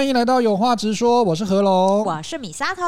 [0.00, 2.82] 欢迎来到有话直说，我是何龙，我是米沙头。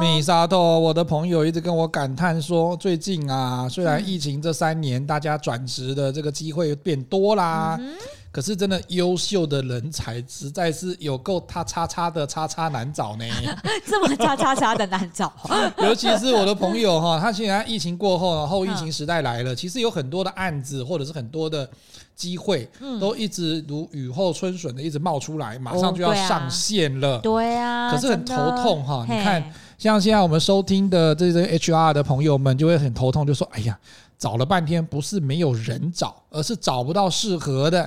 [0.00, 7.94] 米沙头，我的朋友一直跟我感叹说，最近啊，虽然疫情这三年，大家转职的这个机会变多啦，嗯、
[8.32, 13.24] 可是真的优秀的人才实在是有够他叉叉的叉叉难找呢。
[13.86, 15.32] 这么叉叉叉的难找，
[15.78, 21.70] 尤其是我的朋友哈，他现在疫情过后，后疫情时代来了，其实有很多的案子，或者是很多的。
[22.16, 22.66] 机会
[22.98, 27.18] 都一直如雨后春笋的一直冒出来，马上就要上线了。
[27.18, 29.04] 对啊，可是很头痛哈。
[29.06, 33.78] 你看，像现在我们收听的这些 HR 的朋友们就会很头痛，就说：“哎呀，
[34.18, 37.86] 找了半天不是没有人找，而是找不到适合的。”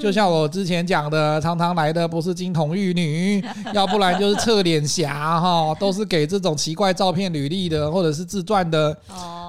[0.00, 8.96] 就像我之前讲的，常常来的不是金童玉女， 要不然就是侧脸侠哈，都是给这种奇怪照片履历的，或者是自传的，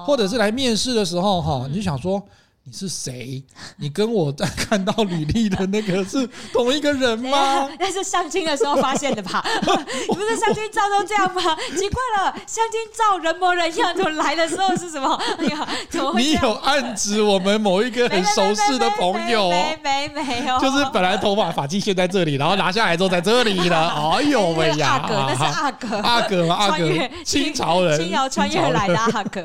[0.04, 2.20] 或者是来面试的时候哈，你就想说。
[2.68, 3.40] 你是谁？
[3.76, 7.68] 你跟我在看到履历的那个是同一个人吗？
[7.78, 9.40] 那是相亲的时候发现的吧？
[9.62, 11.40] 你不是相亲照都这样吗？
[11.78, 15.14] 奇怪了，相亲照人模人样，怎么来的时候是什么？
[15.38, 16.20] 哎呀，怎么会？
[16.20, 19.48] 你有暗指我们某一个很熟识的朋友？
[19.48, 24.12] 没没没有，就是本来头发发际线在这里，然后拿下来之后在这里了。
[24.16, 25.00] 哎呦喂呀！
[25.04, 26.56] 阿哥，那是阿哥，阿哥吗？
[26.56, 26.84] 阿哥，
[27.24, 29.44] 清朝人，清朝穿越来的阿哥。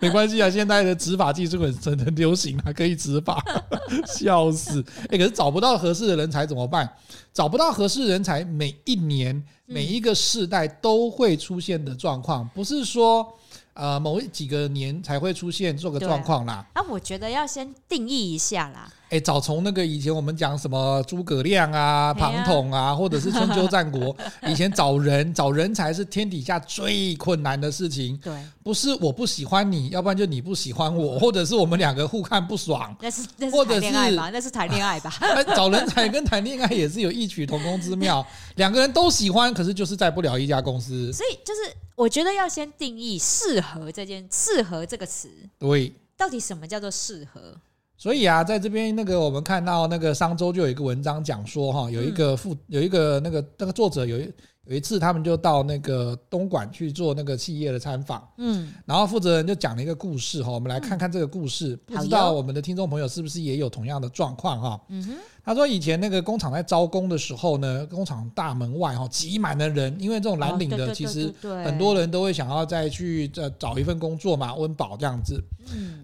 [0.00, 2.13] 没关系啊，现在的执法技术很真的。
[2.14, 3.42] 流行还可以执法，
[4.06, 4.84] 笑死！
[5.02, 6.88] 哎、欸，可是找不到合适的人才怎么办？
[7.32, 13.26] 找不到合适人才，每一年每一个世代都会出现的状况，不是说
[13.72, 16.64] 呃某几个年才会出现这个状况啦。
[16.74, 18.92] 啊，我觉得要先定义一下啦。
[19.14, 24.14] 哎，早从那个以前我们讲什么诸葛亮啊、庞统啊， 或者是春秋战国，
[24.48, 28.16] 以前找人找人才是天底下最困难的事情。
[28.16, 32.92] 对，不是我不喜欢你，要不然就你不喜欢我，或者是我们两个互看不爽。
[33.00, 34.30] 那是那是谈恋爱吧？
[34.34, 35.12] 那是谈恋爱吧？
[35.54, 41.12] 找人才跟谈恋爱也是有异曲同工之妙，两个人都喜欢，可是就是在不了一家公司。
[41.12, 41.60] 所以就是
[41.94, 45.30] 我觉得要先定义适合这件“适合”这个词。
[45.56, 47.54] 对，到底什么叫做适合？
[48.04, 54.30] 所以啊，在这边那个我们看到那个商周就有一个文章讲说哈，有一个副有一个那个那个作者有一
[54.66, 64.78] 有一次他们就到那个东莞去做那个企业的参访，嗯，然后负责人就讲了一个故事哈，我们来看看这个故事，不知道我们的听众朋友是不是也有同样的状况哈？
[64.90, 65.14] 嗯哼。
[65.44, 75.38] 他说：“以前那个工厂在招工的时候呢，工厂大门外哈挤满了人，因为这种蓝领的其实很多人都会想要再去再找一份工作嘛，温饱这样子。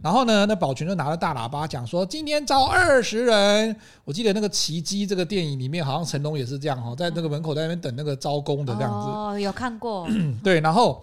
[0.02, 3.74] 然后呢，那保全就拿着大喇叭讲说，今天招二十人。
[4.04, 9.08] 我记得那个奇迹这个电影里面，好像成龙也是这样哈，在那个门口在那边等那个招工的这样子。
[9.08, 10.06] 哦，有看过。
[10.44, 11.02] 对，然后。”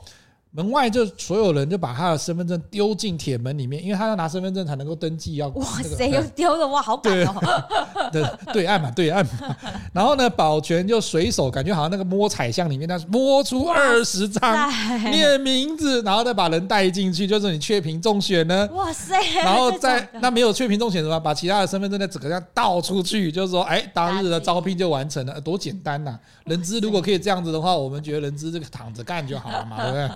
[0.57, 5.35] 门外就所有人就把他的身份证丢进铁门里面，因为他要拿身份证才能够登记。
[5.35, 8.09] 要哇塞，又丢了哇，好赶哦！
[8.11, 9.55] 对 对岸嘛，对岸嘛。
[9.93, 14.67] 然后呢，保全就随手感觉好像那个摸彩箱里面，他摸出二十张，
[15.11, 18.67] 念名字，然后再把人带进去，就是你确评中选呢。
[18.73, 19.15] 哇塞！
[19.43, 26.17] 然后再那没有确评中选什么，把其他的身份证再整个这样倒出去，就是说，哎，当日的招聘就完成了，多简单呐！
[26.45, 30.09] 人资如果可以这样子的话，我们觉得人资这个躺着干就好了嘛，对不对？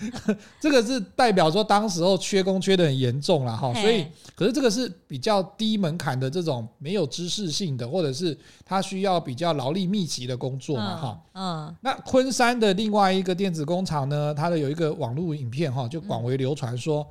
[0.60, 11.20] 这个是代表说，当时候缺工缺的很严重了哈，所以可是这个是比较低门槛的这种没有知识性的，或者是他需要比较劳力密集的工作嘛哈。
[11.34, 17.06] 嗯，那昆山的另外一个电子工厂呢，它的有一个网络影片哈，就广为流传说，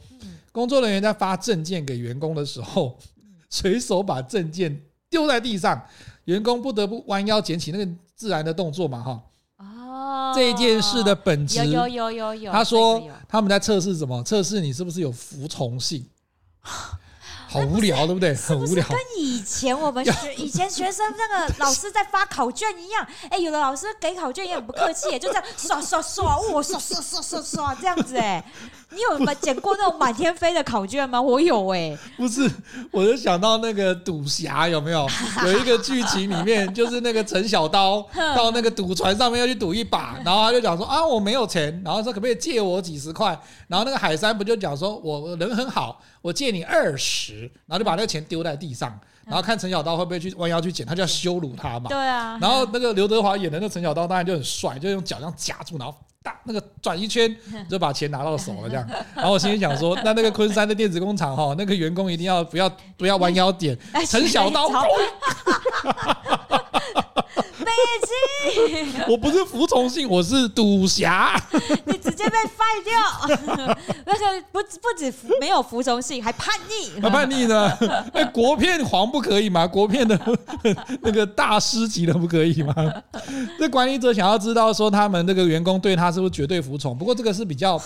[0.51, 2.97] 工作人员在发证件给员工的时候，
[3.49, 5.81] 随手把证件丢在地上，
[6.25, 9.21] 员工不得不弯腰捡起那个自然的动作嘛哈。
[10.33, 12.51] 这件事的本质，有有有有有。
[12.51, 14.21] 他说他们在测试什么？
[14.23, 16.05] 测试你是不是有服从性。
[17.47, 18.35] 好无聊，对不对？
[18.35, 18.85] 很无聊。
[18.89, 23.07] 跟以前我们学 以前学生那个老师在发考卷一样。
[23.29, 28.17] 哎，有的老师给考卷也很不客气，就这样刷刷刷，我，刷刷刷刷刷这样子。
[28.17, 28.43] 哎，
[28.95, 31.21] 你有没捡过那种满天飞的考卷吗？
[31.21, 31.97] 我有哎。
[32.17, 32.49] 不是，
[32.91, 35.07] 我就想到那个赌侠有没有？
[35.45, 38.01] 有一个剧情里面，就是那个陈小刀
[38.35, 43.37] 到那个赌船上面要去赌一把，然后他就讲说啊，我没有钱，然后说可不可以借我几十块？
[43.67, 46.01] 然后那个海山不就讲说我人很好。
[46.21, 51.87] 我借你二十，然后就把那个钱丢在地上，然后看陈小刀会不会去弯腰去捡，他就要羞辱他嘛。
[51.87, 52.35] 对啊。
[52.41, 55.95] 然后那个刘德华演的那个陈小刀当然就很帅，就用脚这样夹住，然后
[56.25, 57.33] 大那个转一圈
[57.69, 58.85] 就把钱拿到手了这样。
[59.15, 62.67] 然后我心里想说，那那个昆山的电子工厂哈，那个员工一定要不要
[62.97, 63.77] 不要弯腰点
[64.09, 64.67] 陈小刀。
[69.07, 71.39] 我不是服从性，我是赌侠。
[71.85, 73.37] 你直接被废掉，
[74.05, 77.01] 那个不不止没有服从性，还叛逆。
[77.01, 77.77] 还叛逆呢？
[78.13, 79.65] 那， 国片黄不可以吗？
[79.67, 80.19] 国片的
[81.01, 82.73] 那个大师级的不可以吗？
[83.59, 86.97] 这管理者想要知道说他们那个员工对他是不是绝对服从？
[86.97, 87.81] 不过这个是比较。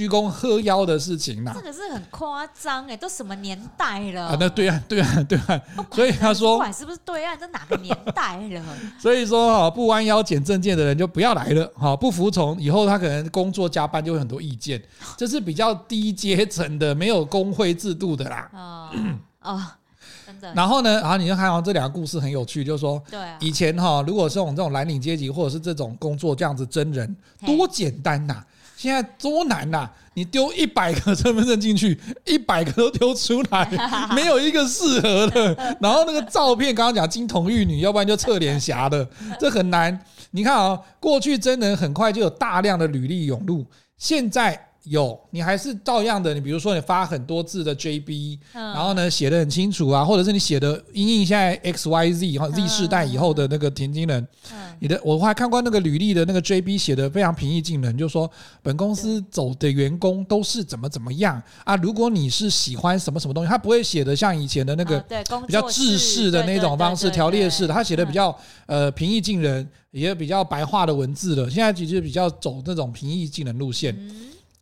[0.00, 4.36] 鞠躬喝腰的事情呐，这个是很夸张哎，都什么年代了啊？
[4.40, 5.60] 那对岸对岸对岸，
[5.92, 8.64] 所以他说，不管是不是对岸，这哪个年代了？
[8.98, 14.82] 所以说哈，不弯腰捡证件的人就不要来了哈，不服从以后他可能工作加班就会很多意见，
[15.18, 18.50] 这是比较低阶层的，没有工会制度的啦。
[18.54, 18.90] 哦
[19.44, 19.62] 哦，
[20.26, 20.54] 真的。
[20.54, 27.14] 然后呢，然后你就看到这两个故事很有趣，就是说，对，以前哈，如果是我们这种蓝领阶级或者是这种工作这样子真人，
[27.44, 28.42] 多简单呐。
[28.80, 29.92] 现在多难呐、啊！
[30.14, 33.70] 你丢一百个身份证进去， 一百个都丢出来，
[34.16, 35.76] 没有一个适合的。
[35.78, 39.06] 然后那个照片，刚刚讲金童玉女，要不然就侧脸侠的，
[39.38, 40.00] 这很难。
[40.30, 43.66] 你看啊、哦，过去真人很快就有大量的履历涌入，
[43.98, 44.68] 现在。
[44.84, 46.32] 有，你还是照样的。
[46.32, 54.26] 你比如说，你发很多字的 JB，然后呢写的很清楚啊，或者是你写的因应现在 XYZ 哈 Z 世代以后的那个年轻人，
[54.78, 58.30] 你的我还看过那个履历的那个 JB 写的非常平易近人，就是说
[58.62, 61.76] 本公司走的员工都是怎么怎么样啊。
[61.76, 64.98] 如果你是喜欢什么什么东西，他不会写的像以前的那个
[65.46, 68.34] 比较制式的那种方式条列式的，他写的比较
[68.64, 71.50] 呃平易近人，也比较白话的文字了。
[71.50, 73.94] 现在其实比较走那种平易近人路线。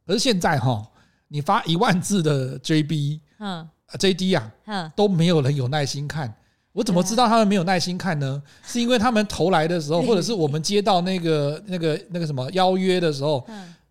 [0.09, 0.83] 可是现在哈，
[1.29, 6.35] 你发一万字的 JB，嗯，JD 啊，嗯，都没有人有耐心看。
[6.73, 8.43] 我怎么知道他们没有耐心看呢？
[8.65, 13.47] 是因为他们投来的时候， 或者是我们接到那个那个那个什么邀约的时候，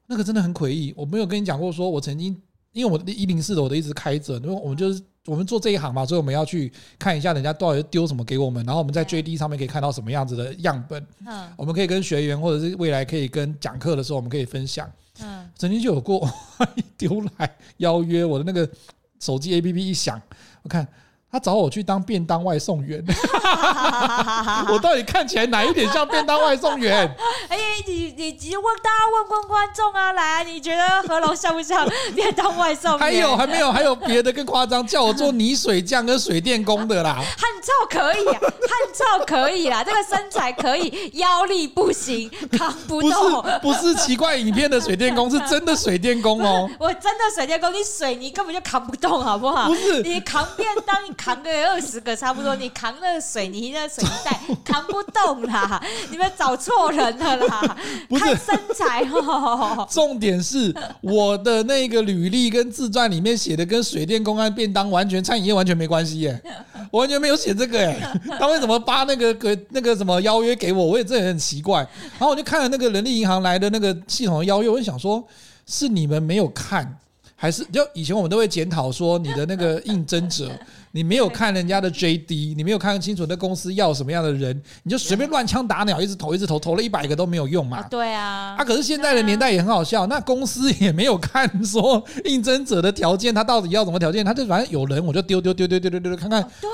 [0.08, 0.92] 那个真的很诡异。
[0.98, 2.36] 我没有跟你讲过，说我曾经
[2.72, 14.90] 因为我一零四的我都一直开着，因为我们就是我们做这一行嘛，所以我们要去看一下人家到底丢什么给我们，然后我们在 JD 上面可以看到什么样子的样本，嗯，我们可以跟学员或者是未来可以跟讲课的时候，我们可以分享。
[15.22, 16.30] 嗯，曾经就有过
[16.76, 18.70] 一丢来邀约，我的那个
[19.20, 20.22] 手机 APP 一响，
[20.64, 20.88] 我看。
[21.30, 23.04] 他找我去当便当外送员，
[24.72, 27.06] 我到底看起来哪一点像便当外送员？
[27.50, 31.86] 哎，你你你问大家问问观众啊，来，你觉得何龙像不像
[32.16, 33.00] 便当外送员？
[33.00, 37.16] 还有还没有还有别的更夸张，叫我做泥水匠跟水电工的啦。
[37.38, 43.44] 汉超可以啊，汉超可以啦，这个身材可以，腰力不行，扛不动。
[43.62, 46.70] 不是不是奇怪影片的水电工，是真的水电工哦。
[46.80, 49.68] 我真的水电工，你水泥根本就扛不动，好不好？
[49.68, 50.98] 不是你扛便当。
[51.18, 55.84] 扛个二十个差不多，你扛那水泥那个水泥袋 扛不动啦！
[56.12, 57.78] 你们找错人了啦！
[58.18, 59.86] 看身材哦。
[59.92, 66.42] 重点是我的那个履历跟自传里面写的跟水电工、便当完全餐饮业完全没关系耶，
[66.92, 68.00] 我完全没有写这个耶。
[68.40, 70.86] 他为什么发那个给那个什么邀约给我？
[70.86, 71.80] 我也真的很奇怪。
[71.80, 75.26] 然后我就看了那个人力银行来的那个系统的邀约，我就想说，
[75.66, 76.98] 是你们没有看，
[77.40, 80.52] 还是就以前我们都会检讨说你的那个应征者。
[80.94, 87.84] 你没有看人家的 JD，你没有看清楚那公司要什么样的人，你就随便乱枪打鸟，一直投，一直投，投了一百个都没有用嘛。
[87.84, 88.56] 对啊。
[88.58, 96.42] 啊，可是现在的年代也很好笑，那公司也没有看说应征者的条件，他到底要什么条件，他就反正有人我就丢丢丢丢丢丢丢看看。
[96.60, 96.70] 对。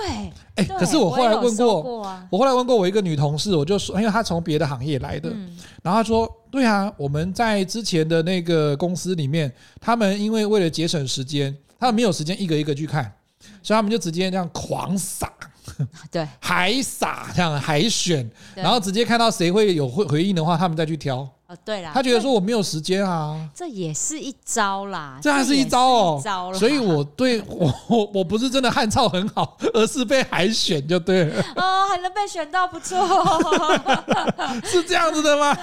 [0.56, 5.30] 哎，可是我后来问过，我后来问过我一个女同事，我就说，因为她从别的行业来的，
[5.82, 13.12] 然后她说，对啊，我们在之前的那个公司里面，他们因为为了节省时间，他们没有时间一个一个去看。
[13.64, 15.30] 所以他们就直接这样狂撒，
[16.12, 21.28] 对， 海撒这样海选，然后直接看到谁会有回回应的话，他们再去挑。
[21.54, 26.22] 哦，对啦，他觉得说我没有时间啊，这也是一招啦，这还是一招哦。
[26.58, 31.42] 所以我对我我我不是真的汉操很好， 而是被海选就对了。
[31.56, 32.98] 哦，还能被选到不错，
[34.66, 35.56] 是这样子的吗？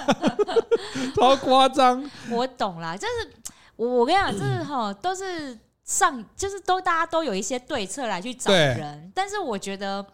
[1.15, 2.03] 超夸张。
[2.29, 5.57] 我懂啦，就是我我跟你讲，就是哈，都是。
[5.83, 10.05] 上就是都大家都有一些对策来去找人，但是我觉得。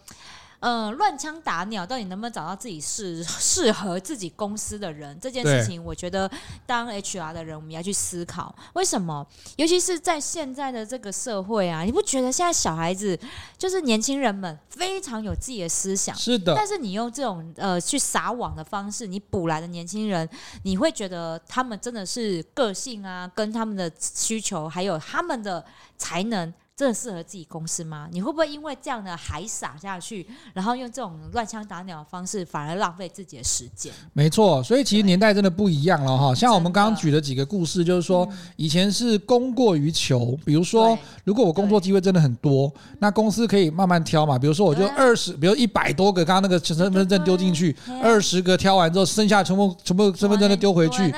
[0.59, 5.17] 呃，乱枪打鸟，到底能不能找到自己适 适合自己公司的人？
[5.19, 6.29] 这件事情，我觉得
[6.65, 9.25] 当 HR 的人，我们要去思考为什么？
[9.57, 13.17] 尤其是在现在的这个社会啊，你不觉得现在小孩子
[13.57, 16.15] 就是年轻人们非常有自己的思想？
[16.15, 16.55] 是的。
[16.55, 20.27] 但是你用这种呃去撒网的方式，你捕来的年轻人，
[20.63, 25.63] 你会觉得他们真的是个性啊，跟他们的需求，还有他们的
[25.97, 26.51] 才能。
[26.77, 28.07] 真的适合自己公司吗？
[28.11, 33.91] 你会不会因为这样的还撒下去，然后用这种乱枪打鸟的方式，反而浪费自己的时间？
[34.13, 36.35] 没错，所以其实年代真的不一样了哈。
[36.35, 44.37] 像我们刚刚举的几个故事，就是说以前是供过于求，比如说如果我工作机会真的很多，那公司可以慢慢挑嘛。
[44.37, 51.11] 比如说我就二十，比如一百多个，刚刚那个身份证丢进去，二十个挑完之后，剩下全部全部身份证都丢回去。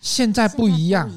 [0.00, 1.10] 现在不一样，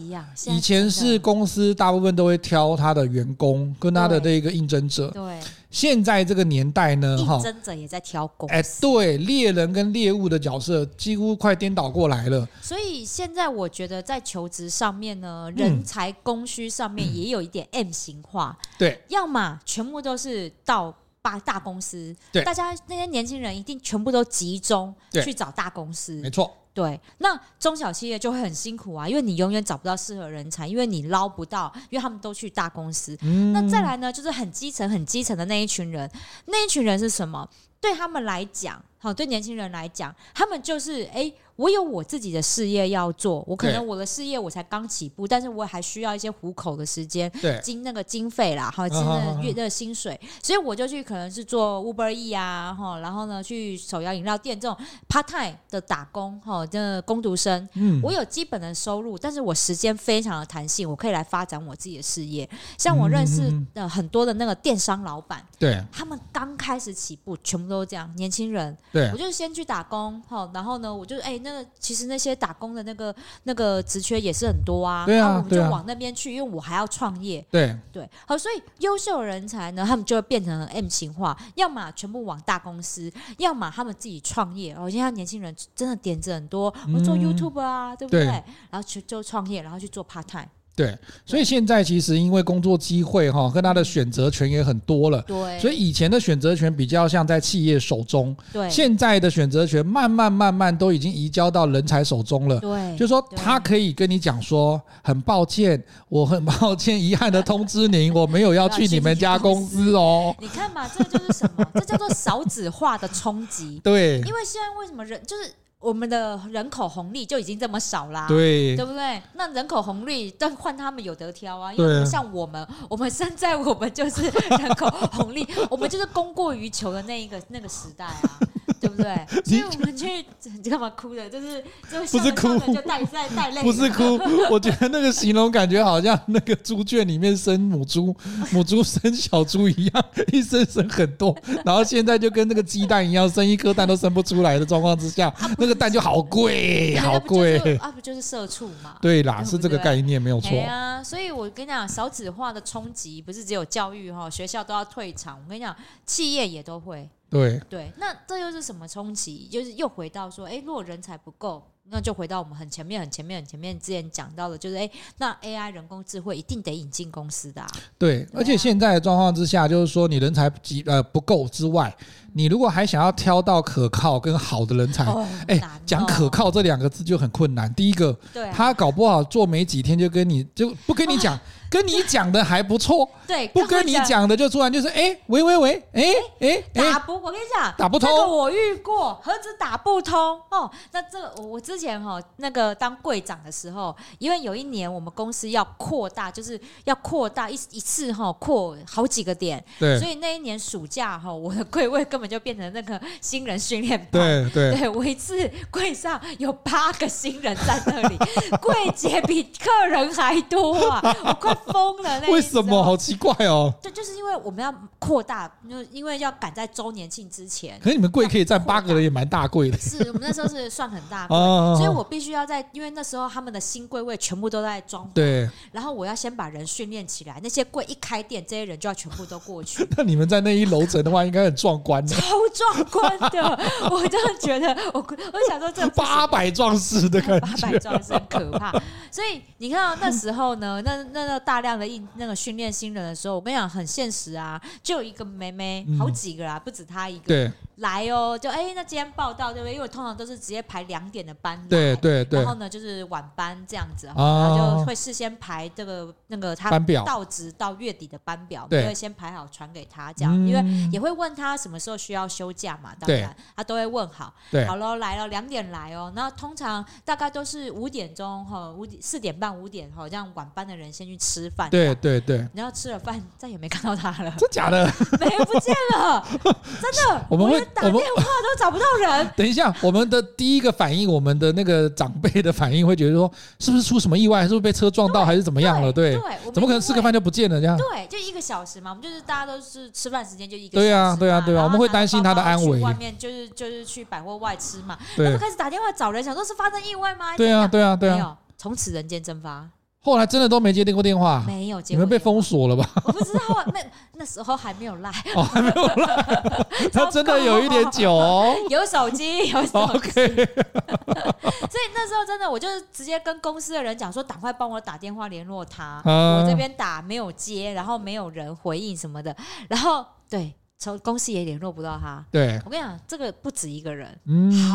[0.48, 5.08] 以前是公司大部分都会挑他的员工跟他的这个应征者。
[5.10, 8.56] 对，现在这个年代呢，哈，应征者也在挑公司。
[8.56, 12.48] 哎，对，猎人跟猎物的角色几乎快颠倒过来了。
[12.60, 18.58] 所以现在我觉得在求职上面呢，人才供需上面也有一点 M 型化。
[18.80, 24.92] 对，要么全部都是到大大公司，对，大家那些年轻人一定全部都集中
[25.24, 26.14] 去找大公司。
[26.16, 26.52] 没错。
[26.74, 33.18] 对，那中小企业就会很辛苦啊，因为你永远找不到适合人才，因为你捞不到，因为他们都去大公司。
[33.22, 36.10] 嗯、那再来呢，就是很基层、很基层的那一群人，
[36.46, 37.50] 那一群人是什么？
[37.80, 41.32] 对他们来讲，好，对年轻人来讲，他们就是哎。
[41.62, 54.76] 我有我自己的事业要做，我可能我的事业我才刚起步，但是我还需要一些糊口的时间，经那个经费啦，哈，经那个月的薪水，所以我就去可能是做 Uber E 啊，哈，然后呢去手摇饮料店这种
[55.08, 62.50] part time 的打工，哈，这工读生，嗯，我有基本的收入，但是我时间非常的弹性，我可以来发展我自己的事业。
[62.76, 71.52] 像我认识的很多的那个电商老板，对，他们刚开始起步，全部都是这样，年轻人，对，我就是先去打工，哈，然后呢，我就哎那。
[71.52, 73.14] 个其实那些打工的那个
[73.44, 77.46] 那个职缺也是很多啊，对啊，然后我们就往那边去，因为我还要创业。
[77.52, 84.74] 对对，好，所以优秀人才呢，他们就会变成 M 型化，要么全部往大公司，要么他们自己创业。
[84.74, 88.24] 哦，现在年轻人真的点子很多，我做 YouTube 啊，对不对？
[88.70, 90.48] 然后去就创业，然后去做 part time。
[90.74, 95.22] 对，所以现在其实因为工作机会哈，跟他的选择权也很多了。
[95.24, 102.60] 对，所以以前的选择权比较像在企业手中，对，现在的选择权慢慢慢慢都已经移交到人才手中了。
[102.62, 110.34] 对，就是说他可以跟你讲说，很抱歉，我很抱歉，遗憾的通知您，我没有要去你们家公司哦。
[110.40, 111.68] 你看嘛，这就是什么？
[111.76, 113.80] 这叫做少子化的冲击。
[113.84, 115.52] 对，因为现在为什么人就是。
[115.82, 119.22] 我们的人口红利就已经这么少啦，对，对不对？
[119.34, 128.40] 那人口红利，但换他们有得挑啊，因为像我们，我们生在我们就是人口红利， 我们就是供过于求的那一个那个时代啊。
[128.80, 129.14] 对不对？
[129.46, 130.26] 所以我们去，
[130.64, 131.30] 你干嘛哭的？
[131.30, 133.62] 就是就是不是哭，就带带带泪。
[133.62, 134.18] 不是哭，
[134.50, 138.16] 我觉得那个形容感觉好像那个猪圈里面生母猪，
[138.52, 147.76] 母猪生小猪一样，一生生很多，然后现在就跟那个鸡蛋一样，生一颗蛋都生不出来的状况之下，那个蛋就好贵，好贵。
[147.78, 148.98] 啊，不就是社畜嘛？
[149.02, 150.60] 对啦，是这个概念没有错。
[150.62, 155.40] 啊，所以我跟你讲，少子化的冲击不是只有教育哈，学校都要退场。
[155.44, 155.76] 我跟你讲，
[156.06, 157.10] 企业也都会。
[157.30, 159.48] 对对，那这又是什么冲击？
[159.50, 167.68] 就是又回到说，哎，如果人才不够，那就回到我们很前面、很前面、很前面之前讲到的，就是哎，那 AI 人工智慧一定得引进公司的啊。
[167.98, 170.50] 对，而且现在的状况之下，就是说你人才
[170.86, 171.94] 呃不够之外，
[172.34, 175.06] 你如果还想要挑到可靠跟好的人才，
[175.48, 177.74] 哎，讲可靠这两个字就很困难。
[177.74, 178.18] 第一个，
[178.54, 181.38] 他搞不好做没几天就跟你就不跟你讲。
[181.72, 186.04] 跟你讲的还不错， 对，不跟你讲的就突然就是，哎，喂喂喂，哎
[186.42, 190.70] 哎，打不，我跟你讲，打不通，这个我遇过，何止打不通哦？
[190.92, 208.18] 那这个我我之前哈那个当柜长的时候，因为有一年我们公司要扩大，就是要扩大一一次哈扩好几个点，对，所以那一年暑假哈，我的柜位根本就变成那个新人训练班，对对，对我一次柜上有八个新人在那里，
[208.62, 211.58] 柜姐比客人还多啊，我快。
[211.68, 213.74] 疯了，那为什么好奇怪哦？
[213.82, 217.80] 对，就是因为我们要扩大，就因为要赶在周年庆之前。
[217.82, 219.78] 可是你们柜可以站八个人，也蛮大柜的。
[219.78, 221.36] 是我们那时候是算很大柜，
[221.78, 225.50] 所以我必须要在，因为那时候他们的新柜位全部都在装潢，对。
[225.72, 229.86] 然后我要先把人训练起来，那些柜一开店，这些人就要全部都过去。
[229.98, 232.20] 那你们在那一楼层的话，应该很壮观，超
[232.54, 233.60] 壮观的。
[233.90, 238.72] 我真的觉得，我我想说，这 八百壮士的感觉，八百壮士很可怕。
[239.10, 247.26] 所以你看到那时候呢，那那那大量的印那个训练新人的时候，我跟你讲很现实啊，就有一个妹妹，好几个啦，不止她一个。
[247.26, 249.74] 对，来哦，就哎，那今天报道对不对？
[249.74, 264.66] 因为我通常都是直接排两点的班，对对对，然后呢就是晚班这样子，然后就会事先排这个那个他到职到月底的班表，就会先排好传给他这样，因为也会问他什么时候需要休假嘛，当然他都会问好，对。
[264.68, 274.86] 好喽来了两点来哦，那通常大概都是五点钟哈，五点四点半五点哈，让晚班的人先去吃饭，对对对，然后吃了饭再也没看到他了， 真假的？
[275.20, 277.62] 没不见了， 真的，我们会。
[277.74, 279.32] 打电话都找不到人。
[279.36, 284.44] 等一下，我们的第一个反应，我们的那个长辈的反应会觉得说，是不是出什么意外？
[284.44, 285.92] 是不是被车撞到，还是怎么样了？
[285.92, 286.14] 对，
[286.54, 287.60] 怎么可能吃个饭就不见了？
[287.60, 290.86] 这样对，就一个小时嘛，我们就是大家都是吃饭时间就一个小时。
[290.86, 292.80] 对啊，对啊，对啊，我们会担心他的安危。
[292.82, 297.36] 外面就是就是去百货外吃嘛，然后开始打电话找人，想说是发生意外吗？
[297.38, 299.68] 对啊，对啊，对啊，从此人间蒸发。
[300.04, 301.94] 后来真的都没接过电话，没有接。
[301.94, 302.90] 你们被封锁了吧？
[303.06, 303.40] 我不知道，
[303.72, 303.80] 那
[304.14, 306.44] 那时候还没有赖， 哦，还没有赖，
[306.92, 308.56] 他真的有一点久哦。
[308.70, 309.98] 有手机，有手机。
[309.98, 310.36] OK。
[311.72, 316.02] 所以那时候真的，我就是直接跟公司的人讲说，赶快帮我打电话联络他。
[316.04, 319.36] 我这边打没有接，然后没有人回应什么的，
[319.70, 322.26] 然后对，从公司也联络不到他。
[322.32, 324.20] 对，我跟你讲，这个不止一个人，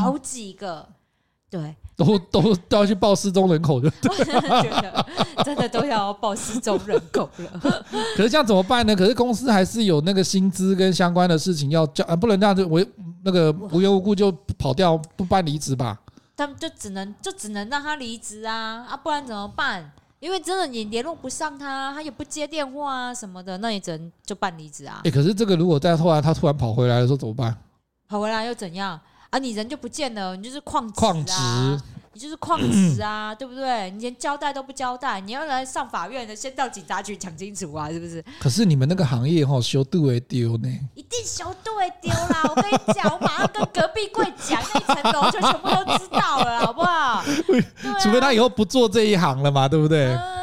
[0.03, 0.87] 好几个。
[1.57, 3.91] 对，都都都要去报失踪人口的，
[5.43, 7.61] 真的都要报失踪人口了。
[8.15, 8.95] 可是这样怎么办呢？
[8.95, 12.85] 可是公司还是有那个薪资跟相关的事情要交，啊，不能这样子我
[13.25, 15.99] 那个无缘无故就跑掉不办离职吧？
[16.37, 19.91] 他们就只能就只能让他离职啊啊，不然怎么办？
[20.21, 25.01] 因为真的你联络不上他，他也不接电话啊什么的，那你只能就办离职啊。
[25.05, 27.57] 哎，可是这个如果在后来他突然跑回来的时候怎么办？
[28.09, 29.01] 跑回来又怎样？
[29.37, 31.33] 啊，你人就不见了，你就是旷旷职，
[32.15, 33.91] 你就是旷职啊， 对不对？
[33.91, 38.25] 你连交代都不交代，你要来上法院的，先到警察局讲清楚啊，是不是？
[38.41, 40.69] 可是你们那个行业哈，修度会丢呢？
[40.95, 42.45] 一定修度会丢啦！
[42.49, 47.23] 我跟你讲，我马上跟隔壁柜讲，那一层楼就全部都知道了，好不好？
[48.01, 50.15] 除非他以后不做这一行了嘛，对不对？
[50.15, 50.36] 嗯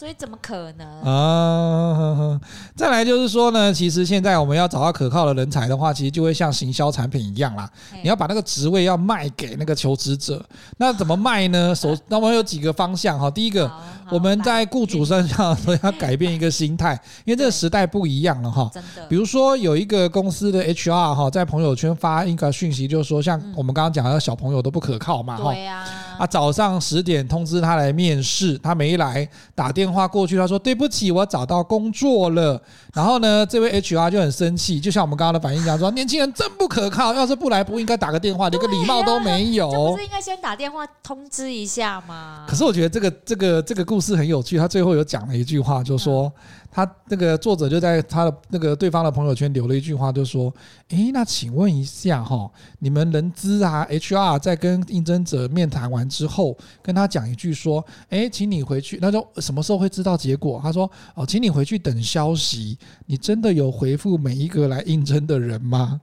[0.00, 2.40] 所以怎么可能啊？
[2.74, 7.70] 再来就是说呢，其实现在我们要找到可靠的人才的话，其实就会像行销产品一样啦。
[8.02, 10.42] 你要把那个职位要卖给那个求职者，
[10.78, 11.74] 那怎么卖呢？
[11.74, 13.30] 首， 那我们有几个方向哈。
[13.30, 13.70] 第一个，
[14.12, 18.70] 我们在雇主身上 都要改变一个心态， 因为这个时代不一样了哈。
[18.72, 19.06] 真的。
[19.08, 25.52] 比如说有一个公司的 HR 哈，在朋友圈发一个讯息，就是说像我们刚刚讲的小朋友都不可靠嘛哈。
[25.52, 25.84] 对呀。
[26.18, 30.06] 啊，早上十点通知他来面试，他没来，打电话。
[30.10, 32.60] 过去，他说：“对不起，我找到工作了。”
[32.92, 42.44] 然后呢，这位 HR 就很生气，就像我们刚刚的反应一样，说：“年轻人真不可靠，要是不来，不应该打个电话，连个礼貌都没有。”这不是应该先打电话通知一下吗？
[42.48, 46.32] 可是我觉得这个这个这个故事很有趣，他最后有讲了一句话，就说。
[46.72, 50.54] 他那个作者就在他的那个对方的朋友圈留了一句话，就说
[50.90, 59.00] ：“诶，那请问一下哈，你们人资啊 HR 在跟应征者面谈完之后，跟他讲一句说：诶，请你回去。
[59.00, 60.60] 他说什么时候会知道结果？
[60.62, 62.78] 他说：哦，请你回去等消息。
[63.06, 66.00] 你真的有回复每一个来应征的人吗？”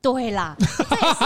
[0.00, 1.24] 对啦，这也是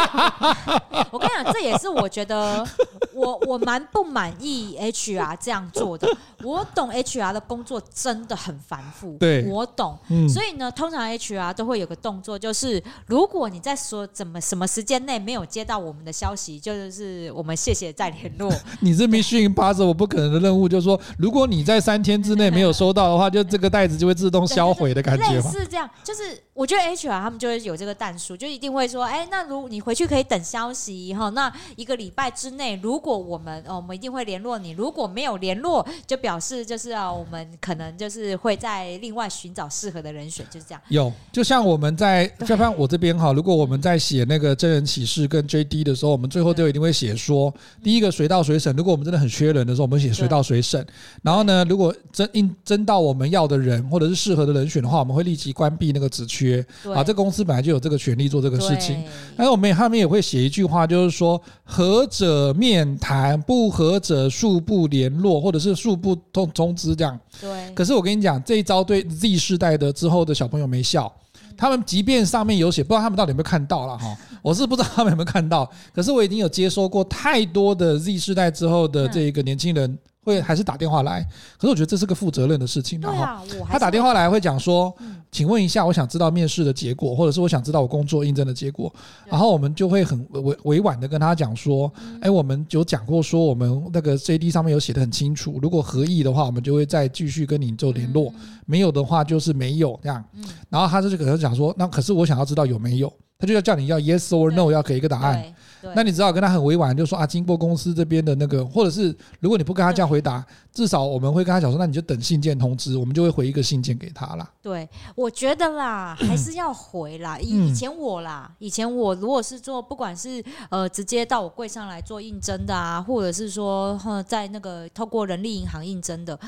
[1.12, 2.66] 我跟你讲，这也是我觉得
[3.12, 6.08] 我我蛮不满意 HR 这样做的。
[6.42, 9.96] 我懂 HR 的工作真的很繁复，对，我懂。
[10.08, 18.52] 嗯、所以呢，通常 HR 都会有个动作，就是如果你在说怎么什么时间内没有接到我们的消息，就是我们谢谢再联络。
[18.80, 25.28] 你这 mission impossible 不可能的任务，就是说，如果你在三天之内没有收到的话，就这个袋子就会自动销毁的感觉。
[25.34, 40.80] 类似这样，就是我觉得 HR 他们就会有这个弹数，就一定会说，哎，那如你回去可以等消息哈，那一个礼拜之内，如果我们哦，我们一定会联络你，如果没有联络，就表示就是啊，我们可能就是会在另外寻找适合的人选，就是这样。
[40.88, 50.86] 有，就像我们在，就像我这边哈，如果我们在写那个真人启事跟 JD 的时候，我们最后都一定会写说，第一个随到随审，如果我们真的很缺人的时候，我们写随到随审。
[51.22, 56.64] 然后呢，如果真应征到我们要的人或者是适合的人选的话，我们会立即关闭那个职缺。
[56.94, 59.02] 啊，这公司本来就有这个权利做这个事情。
[59.36, 67.18] 但是我们也后面也会写一句话，就是说，合者面谈，不合者恕不联络，或者是恕不通通知这样。
[67.40, 67.72] 对。
[67.74, 71.12] 可是我跟你讲，这一招对 Z 世代的之后的小朋友没效。
[71.56, 74.16] 他们即便上面有写，不知道他们到底有没有看到了哈。
[74.42, 75.70] 我是不知道他们有没有看到。
[75.94, 79.98] 可是我已经有接收过太多的 Z 世代之后的这一个年轻人。
[80.24, 81.22] 会还是打电话来，
[81.58, 83.00] 可是我觉得这是个负责任的事情。
[83.00, 84.94] 然后他打电话来会讲说
[85.32, 88.92] ：“请问一下，我想知道面试的结果，或者是我想知道我工作应征的结果。”
[89.26, 98.32] 然后我们就会很委委婉的跟他讲说：“哎，我们有讲过说我们那个 JD 上面有写的很清楚，如果合意的话，我们就会再继续跟你做联络；
[98.64, 100.24] 没有的话就是没有这样。”
[100.70, 105.52] 然后他就可能讲说：“那可是我想要知道有没有。”他就要叫你要 yes or no，要给一个答案。
[105.96, 114.48] 那你只好跟他很委婉，就说啊，经过公司这边的那个，或者是如果你不跟他这样回答，至少我们会跟他讲说，那你就等信件通知，我们就会回一个信件给他啦。
[114.62, 117.36] 对，我觉得啦， 还是要回啦。
[117.40, 126.38] 以以前我啦，以前我如果是做，不管是呃直接到我柜上来做应征的啊，或者是说在那个透过人力银行应征的，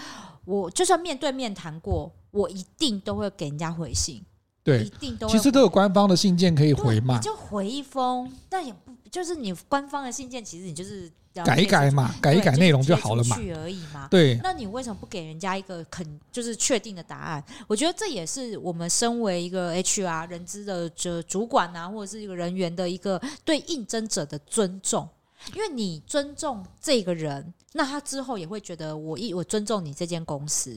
[0.45, 4.23] 我就算面对面谈过，我一定都会给人家回信。
[4.65, 11.13] 对，一定都其实都有官方的信件可以回嘛，你就回一封，但也不就是你官方的信件，其实你就是
[11.45, 14.09] 改一改嘛，改一改内容就好了嘛，去而已嘛。
[14.11, 17.45] 对，那你为什么不给人家一个肯就是确定的答案？
[17.67, 25.07] 我觉得这也是我们身为一个 HR 人资的这主管啊，或者是一个人员的一个对应征者的尊重。
[25.53, 30.75] 因为你尊重这个人，那他之后也会觉得我一我尊重你这间公司，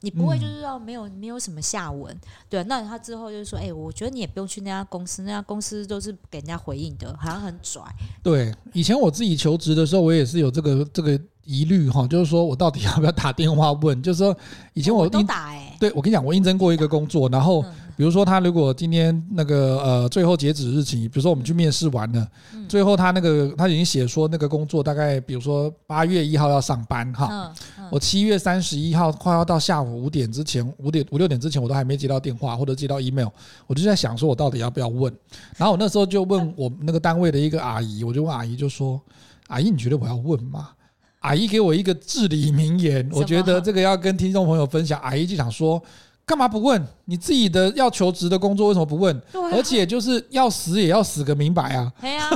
[0.00, 2.64] 你不会就是说没有没有什么下文，对。
[2.64, 7.82] 那他之后就是说，哎，我觉得你也不用去那家公司，那家公司都是给人家回应的，好像很拽。
[8.22, 14.02] 对，以前我自己求职的时候，我也是有这个这个疑虑哈，就是说我到底要不要打电话问？
[14.02, 14.36] 就是说
[14.74, 17.64] 以前我，我都打哎，对我跟你讲，我应征过一个工作，然后。
[17.98, 22.28] 比如说他如果今天那个呃最后截止日期，比如说我们去面试完了，
[22.68, 27.52] 最后他那个他已经写说那个工作大概比如说八月一号要上班哈，
[27.90, 33.26] 我七月三十一号快要到下午五点之前，五点五六点之前我都还没接到电话或者接到 email，
[33.66, 35.12] 我就在想说我到底要不要问，
[35.56, 39.00] 然后我那时候就问我那个单位的一个阿姨，我就问阿姨就说，
[39.48, 40.68] 阿姨你觉得我要问吗？
[41.18, 45.82] 阿姨给我一个至理名言，我觉得这个要跟听众朋友分享，阿姨就想说。
[46.28, 46.86] 干嘛不问？
[47.06, 49.16] 你自己的要求职的工作为什么不问？
[49.16, 51.90] 啊、而且就是要死也要死个明白啊！
[52.02, 52.28] 对啊，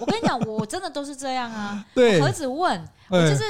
[0.00, 1.84] 我跟你讲，我真的都是这样啊。
[1.94, 3.42] 对，我何止问，我就是。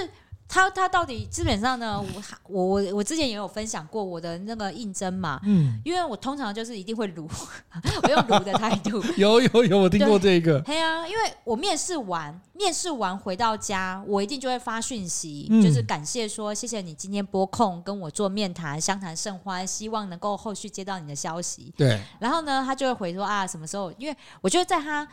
[0.55, 2.01] 他他到底基本上呢？
[2.01, 7.29] 我我我我之前也有分享过我的那个应征嘛，嗯，因为我通常就是一定会卢，
[8.05, 9.03] 我用卢的态度。
[9.19, 10.61] 有有有，我听过这个。
[10.61, 21.75] 对啊，因为我面试完，面试完回到家，我一定就会发讯息，嗯、就是感谢说谢谢你今天拨空跟我做面谈，相谈甚欢，希望能够后续接到你的消息。
[21.77, 22.01] 对。
[22.21, 23.91] 然后呢，他就会回说啊，什么时候？
[23.99, 25.05] 因为我觉得在他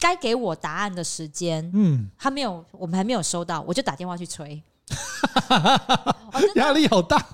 [0.00, 4.62] 该给我答案的时间，嗯，他没有，我们还没有收到，我就打电话去催。
[6.56, 7.24] 压力好大，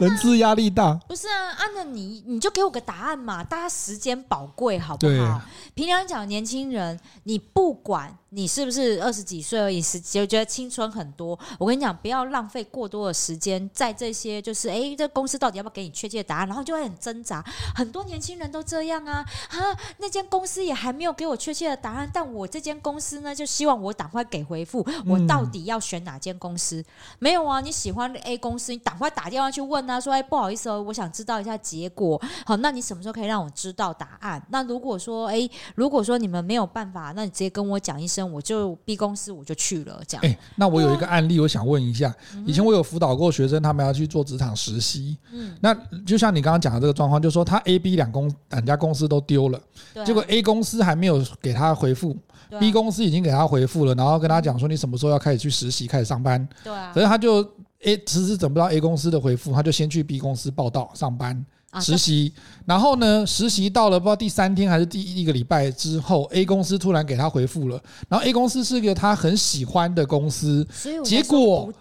[0.00, 0.94] 人资压力大。
[1.08, 5.40] 不是啊，按照你你就给我个答案嘛，大家时间宝贵，好不好？
[5.74, 11.38] 平常讲年轻人，你不管你是不是二十几岁而已，是就觉得青春很多。
[11.58, 16.46] 我跟你讲，不要浪费过多的时间在这些，就是哎，这公司到底要不要给你确切的答案？
[16.46, 17.44] 然后就会很挣扎。
[17.74, 19.58] 很多年轻人都这样啊，啊，
[19.98, 24.86] 那间公司也还没有给我确切的答案，但我这间公司呢，就希望我赶快给回复。
[25.06, 26.84] 我到底要选哪间公司？
[27.18, 32.20] 没有啊，你喜欢 A 公司，你赶快打电话去问他，说：“哎，不好意思哦，我想知道一下结果。
[32.46, 34.40] 好，那你什么时候可以让我知道答案？
[34.50, 40.00] 那如果说，哎，如果说你们没有办法，那你直接跟我讲一声，我就 B 公司我就去了。
[40.08, 40.24] 这样。
[40.24, 42.14] 哎，那我有一个案例，我想问一下，
[42.46, 45.16] 以前我有辅导过学生，他们要去做职场实习。
[45.32, 45.74] 嗯，那
[46.06, 49.60] 就像你刚刚讲的这个状况，就是说他 A、B 两公两家公司都丢了，
[50.04, 52.16] 结果 A 公司还没有给他回复。
[52.58, 56.48] B 公司已经给他回复了，然后跟他讲说，你什么时候要开始去实习，开始上班。
[56.64, 57.38] 对啊，可是他就
[57.82, 61.46] A 迟迟等不到 A 公司的回复，他就先去 B 公司报道上班。
[61.78, 62.32] 实习，
[62.66, 63.24] 然后呢？
[63.24, 67.80] 实习到了不知道第三天还是第一个礼拜之后，A 公司突然给他回复了。
[68.08, 70.66] 然后 A 公司是一个他很喜欢的公司，
[71.04, 71.72] 结果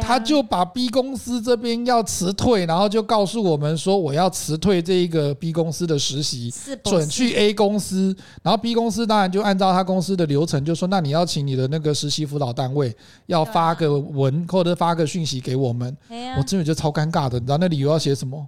[0.00, 6.50] 他就把 B 公司这边要辞退，然后就告诉我们说，我要辞退这一个 B 公司的实习，
[6.82, 8.16] 准去 A 公司。
[8.42, 15.94] 然后 B 公司当然就按照他公司的流程，就说那你要请你的那个实习辅导单位要发个文或者发个讯息给我们。
[16.38, 18.46] 我真的觉得超尴尬的，你知道那理由要写什么？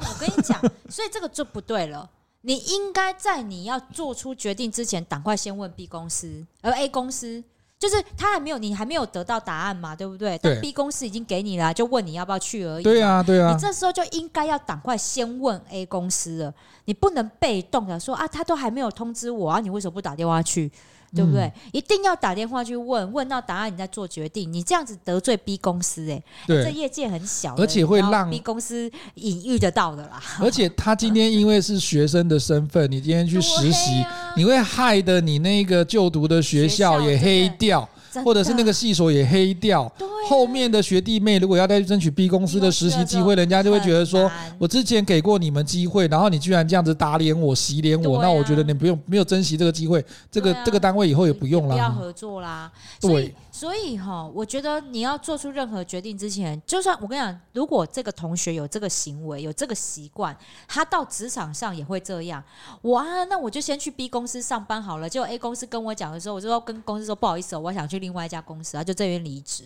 [0.00, 2.08] 我跟你讲， 所以这个就不对了。
[2.42, 7.42] 你应该在你要做出决定之前，赶快先问 B 公司，而 A 公司
[7.78, 10.38] 就是他还没有，你还没有得到答案嘛，对不对？
[10.42, 12.82] 但 B 公司已经给你了，就问你要不要去而已。
[12.82, 13.52] 对啊，对啊。
[13.52, 16.54] 你这时候就应该要赶快先问 A 公司了，
[16.84, 20.70] 你不能被动的说啊，他都还没有通知我啊，你为什么不打电话去？
[21.14, 21.52] 对不对？
[21.72, 24.52] 一定要打电话去问，问到答案你再做决定。
[24.52, 30.20] 你这样子得罪 B 公司，哎，这业界很小，而且会让 B 公司隐喻得到的啦。
[30.40, 34.04] 而且他今天因为是学生的身份，你今天去实习，
[34.36, 37.88] 你会害得你那个就读的学校也黑掉，
[38.22, 39.90] 或者是那个系所也黑掉。
[40.28, 52.70] 后面的学弟妹如果要再去争取 B 公司的实习机会，人家就会觉得说，我之前给过你们机会，然后你居然这样子打脸我、洗脸我，那我觉得你不用没有珍惜这个机会，这个这个单位以后也不用了，不要合作啦。
[53.00, 53.34] 对。
[53.52, 62.42] 所以哈，我觉得你要做出任何决定之前，就算我跟你讲，如果这个同学有这个行为、有这个习惯，他到职场上也会这样。
[62.82, 65.08] 我啊，那我就先去 B 公司上班好了。
[65.08, 69.64] 结果 A 公司跟我讲的时候，我就说跟公司说不好意思，我想去另外一家公司啊，就这边离职。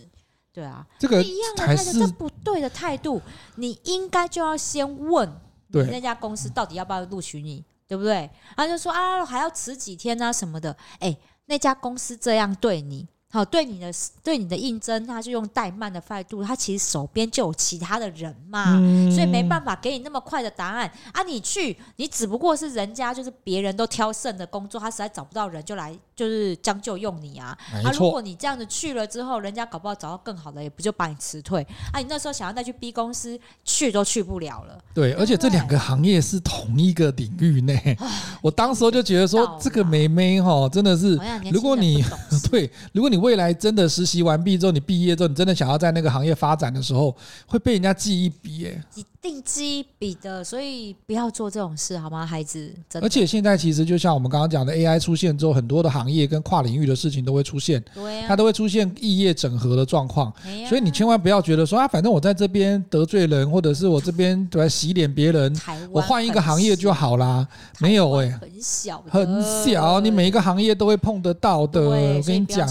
[0.52, 3.20] 对啊，这个一样的态度，这不对的态度，
[3.56, 5.28] 你应该就要先问
[5.68, 8.28] 你那家公司到底要不要录取你，对不对？
[8.56, 10.76] 他就说啊，还要迟几天啊什么的。
[11.00, 13.06] 哎，那家公司这样对你。
[13.30, 13.92] 好，对你的
[14.24, 21.22] 对你的应征，他就用怠慢的态度，他其实手边就有其他的人嘛，嗯、所以没办法给你那么快的答案啊！
[21.22, 27.56] 你去，你只不过是人家就是别人都挑剩的工作，他实在找不到人，就来就是将就用你啊！
[27.84, 32.00] 啊，如果你这样子去了之后，人家搞不好找到更好的，也不就把你辞退啊？
[32.00, 34.76] 你那时候想要再去 B 公司去都去不了了。
[34.92, 37.96] 对，而且这两个行业是同一个领域内，
[38.42, 41.16] 我当时就觉得说，这个妹妹哈，真的是，
[41.52, 42.02] 如果你
[42.50, 43.18] 对，如果你。
[43.18, 47.14] 未来真的实习完毕之后，你毕业之后，你真的想要在那个行业发展的时候，
[47.46, 50.42] 会被人家记一笔耶，一定记一笔的。
[50.42, 52.72] 所以不要做这种事，好吗，孩子？
[53.02, 60.32] 而且现在其实就像我们刚刚讲的，AI 出现之后，很多的行业跟跨领域的事情都会出现，对啊，它都会出现异业整合的状况。
[60.68, 65.54] 所以你千万不要觉得说啊，反正我在这边得罪人，或者是我这边对洗脸别人，
[65.90, 67.46] 我换一个行业就好啦。
[67.78, 71.80] 没有哎，很小，很小，你每一个行业都会碰得到的。
[71.80, 72.68] 我跟你讲。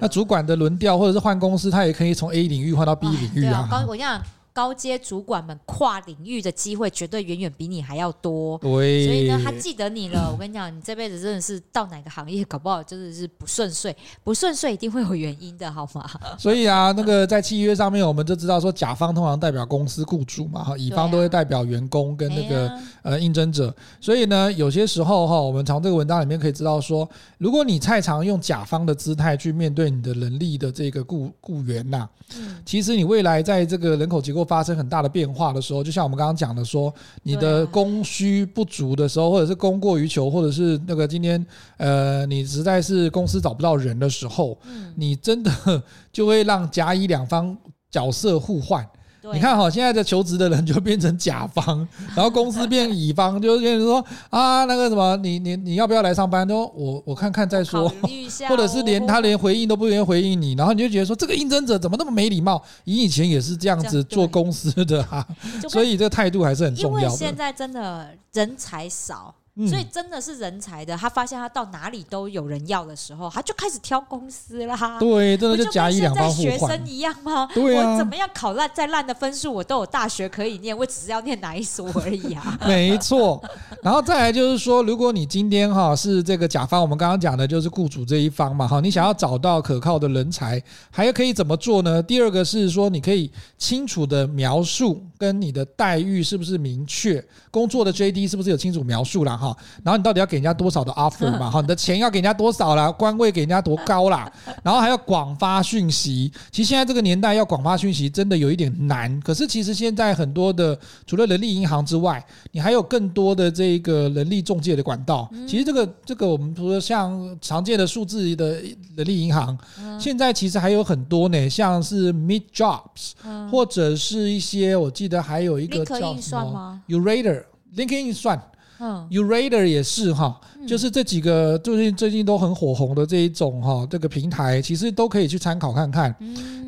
[0.00, 3.66] 那主管的轮调或者是换公司，他也可以从 A 领域换到 B 领域啊。
[3.70, 4.20] 高，我讲
[4.56, 8.56] 高阶主管们跨领域的机会绝对远远比你还要多。
[8.56, 10.28] 对，所以呢，他记得你了。
[10.32, 16.08] 我跟你讲，你这辈子真的是到哪个行业，搞不好真的是不顺遂，不顺遂一定会有原因的，好吗？
[16.38, 23.74] 所以啊，那个在契约上面，我们就知道说，甲方通常代表公司雇主嘛，哈，乙方都会代表员工跟那个呃应征者。
[24.00, 41.44] 所以呢，有些时候哈，我们从这个文章里面可以知道说，如果你太常用甲方的姿态去面对你的人力的这个雇雇员呐，嗯其实你未来在这个人口结构发生很大的变化的时候，就像我们刚刚讲的说，你的供需不足的时候，或者是供过于求，或者是那个今天
[41.76, 44.56] 呃，你实在是公司找不到人的时候，
[44.94, 45.50] 你真的
[46.12, 47.56] 就会让甲乙两方
[47.90, 48.88] 角色互换。
[49.34, 56.46] 你看哈，现在的求职的人就变成甲方， 然后公司变乙方，就变成说啊，那个什么，你你你要不要来上班？
[56.46, 57.88] 都我我看看再说，
[58.48, 62.62] 或者是连他连回应都不愿意回应你，然后你就觉得说这个应征者怎么那么没礼貌？
[62.84, 65.26] 你以前也是这样子做公司的啊，
[65.68, 67.04] 所以这个态度还是很重要的。
[67.04, 69.34] 因为现在真的人才少。
[69.68, 74.98] 所以真的是人才的，他发现他到哪里都有人要的时候，他就开始挑公司啦。
[75.00, 76.50] 对，真的就甲乙两方互换。
[76.50, 77.48] 学生一样吗？
[77.54, 77.92] 对啊。
[77.92, 82.58] 我怎么样考烂再烂的分数，我都有大学可以念，我只是要念哪一所而已啊。
[82.68, 83.42] 没错。
[83.82, 92.02] 然后再来就是说，如果你今天哈是这个甲方，我们刚刚讲的就是雇主这一方嘛哈，你想要找到可靠的人才，还可以怎么做呢？
[92.02, 99.45] 第二个是说，你可以清楚的描述跟你的待遇是不是明确，工作的 JD 是不是有清楚描述了哈。
[99.82, 101.50] 然后你到底要给人家多少的 offer 嘛？
[101.52, 102.90] 哈，你的钱要给人家多少啦？
[102.90, 104.30] 官位给人家多高啦？
[104.62, 106.32] 然后还要广发讯息。
[106.50, 109.20] 其实现在这个年代要广发讯息真的有一点难。
[109.20, 115.28] 可是其实现在很多的除了人力银行之外，你还有更多的这个人力中介的管道。
[115.46, 118.52] 其实这个这个我们说像常见的数字的
[118.96, 119.56] 人力银行，
[119.98, 123.12] 现在其实还有很多呢，像是 Meet Jobs，
[123.50, 128.40] 或者是一些我记得还有一个叫什么 Yourator，LinkedIn 算。
[128.78, 136.14] 嗯，Yourator 也是哈，就是这几个最近最近都很火红的这一种哈，这个平台其实都可以去参考看看。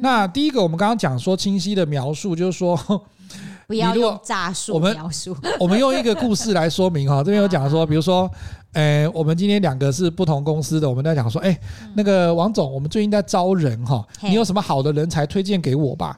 [0.01, 2.77] 那第一个我们刚刚讲说清晰的描述，就是说
[3.67, 7.19] 不要用诈术描述，我们用一个故事来说明哈。
[7.19, 8.31] 这边有讲说， 比如说。
[8.75, 11.59] 诶，我们今天两个是不同公司的，我们在讲说，诶，
[11.95, 16.17] 那个王总，我们最近在招人哈，你有什么好的人才推荐给我吧？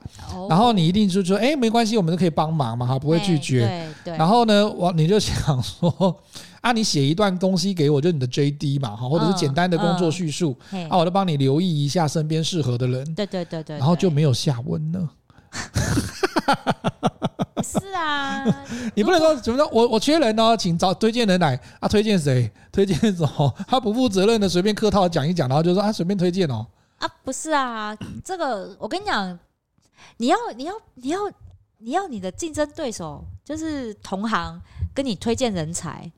[0.48, 3.88] 然后你一定就说，诶，没关系，我们都可以帮忙嘛，哈，不会拒绝。
[4.04, 6.20] 然后呢，我你就想说，
[6.60, 10.56] 啊，你写一段东西给我，就你的 JD 嘛，哈，或者是简单的工作叙述，
[10.88, 13.14] 啊，我都帮你留意一下身边适合的人。
[13.14, 13.78] 对对对对。
[13.78, 15.08] 然后就没有下文了。
[17.62, 18.44] 是啊，
[18.94, 22.50] 你不能说怎么说，我我缺人哦，请找推荐人来啊，推荐谁？
[22.72, 23.54] 推荐什么？
[23.66, 26.66] 他不负责任的随便客套讲一讲，然后就说啊，随便推荐哦。
[26.98, 29.38] 啊，不是啊，这个我跟你讲，
[30.18, 31.18] 你要你要你要
[31.78, 34.60] 你要你的竞争对手就是同行
[34.94, 36.10] 跟你推荐人才，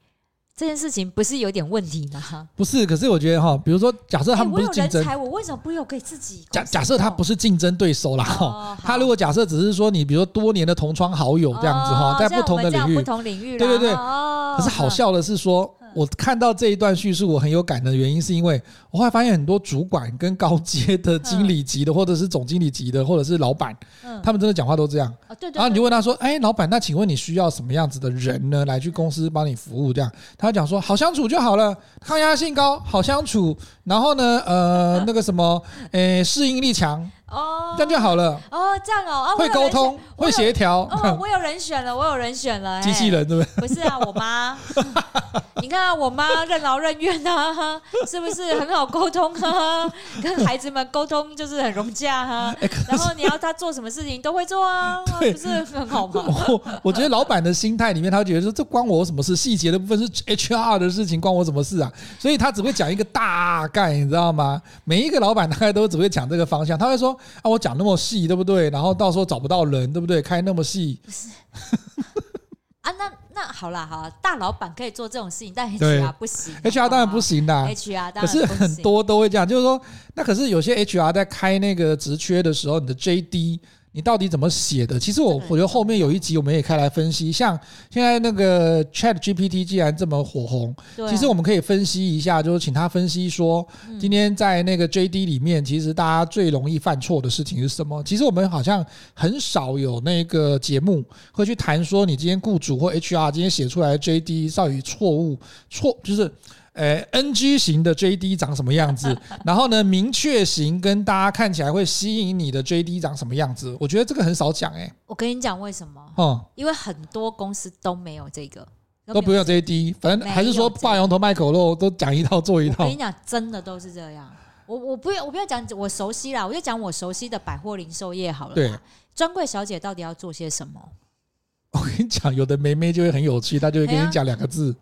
[0.62, 2.48] 这件事情不是有点问题吗？
[2.54, 6.44] 不是，可是我觉得哈，比如说，假设他们不是竞争，欸、我，我为什么不有给自己？
[6.52, 13.92] 假假设他不是竞争对手啦，哦、他如果假设只是说你，比如说多年的同窗好友这样子哈，哦、在不同的领域，不同领域，对对对。
[13.92, 15.68] 哦、可是好笑的是说。
[15.94, 23.76] 我看到这一段叙述，我很有感的原因，是因为我后来发现很多主管跟高阶的经理级的，或者是总经理级的，或者是老板，
[24.22, 25.12] 他们真的讲话都这样。
[25.54, 33.56] 然后你就问他说：“哎，老板，那请问你需要什么样子的人呢，来去公司帮你服务？”这样，他讲说：“好相处就好了，抗压性高，好相处。
[33.84, 38.38] 然后呢，呃， 那个什么，诶，适应力强。”哦，这样就好了。
[38.50, 40.80] 哦，这样哦，会沟通，会协调。
[40.90, 42.80] 哦， 我有人选了，我有人选了。
[42.82, 43.66] 机器人对不对？
[43.66, 44.56] 不是啊，我妈。
[45.62, 49.90] 你看啊，我妈任劳任怨啊， 是不是很好沟通啊？
[50.22, 52.54] 跟孩子们沟通就是很融洽哈。
[52.88, 56.24] 然后你要他做什么事情都会做啊，不是很好吗？
[56.48, 59.34] 我我觉得老板的心态里面，他觉得说这关我什么事？
[59.36, 61.90] 细节的部分是 HR 的事情，关我什么事啊？
[62.18, 64.60] 所以他只会讲一个大概，你知道吗？
[64.84, 67.16] 每一个老板大概都只会讲这个方向，他会说。
[67.42, 68.70] 啊，我讲那么细，对不对？
[68.70, 70.20] 然后到时候找不到人，对不对？
[70.22, 71.28] 开那么细，不是
[72.82, 72.90] 啊？
[72.98, 79.80] 那那好啦，好啦，大老板可以做这种事情，但 HR 不行，HR 当然不行的，HR 当然可是很多都会这样，就是说，
[80.14, 83.60] 那可是有些 HR 在开那个职缺的时候，你的 JD。
[83.92, 84.98] 你到底怎么写的？
[84.98, 87.30] 其实我我觉得后面有一集我们也可以来分析。
[87.30, 87.58] 像
[87.90, 90.74] 现在那个 Chat GPT 既然这么火红，
[91.08, 93.66] 其实我们可以分析一下，就是请他分析说，
[94.00, 98.02] 今天在那个 JD 里面，其实大家最容易犯错的事情是什么？
[98.02, 106.32] 其实我们好像很少有那个节目会去谈说，你今天雇主或 HR 今天写出来的 JD 到底错误错就是。
[106.74, 109.14] 诶，NG 型的 JD 长什么样子？
[109.44, 113.76] 然后呢，明确型跟大家看起来会吸引你的 JD 长什么样子？
[113.78, 114.90] 我觉得这个很少讲诶。
[115.06, 116.00] 我跟你讲为什么？
[116.16, 118.66] 哦，因为很多公司都没有这个，
[119.06, 122.84] 都不用 JD，反正还是说挂羊头卖狗肉，都讲一套做一套。
[122.84, 124.34] 我跟你讲，真的都是这样。
[124.64, 128.54] 我我不要我不要讲我熟悉啦，我就讲我熟悉的百货零售业好了。
[128.54, 128.72] 对，
[129.14, 130.80] 专柜小姐到底要做些什么？
[131.72, 134.74] 我跟你讲，有的妹妹就会很有趣，她就会跟你讲两个字：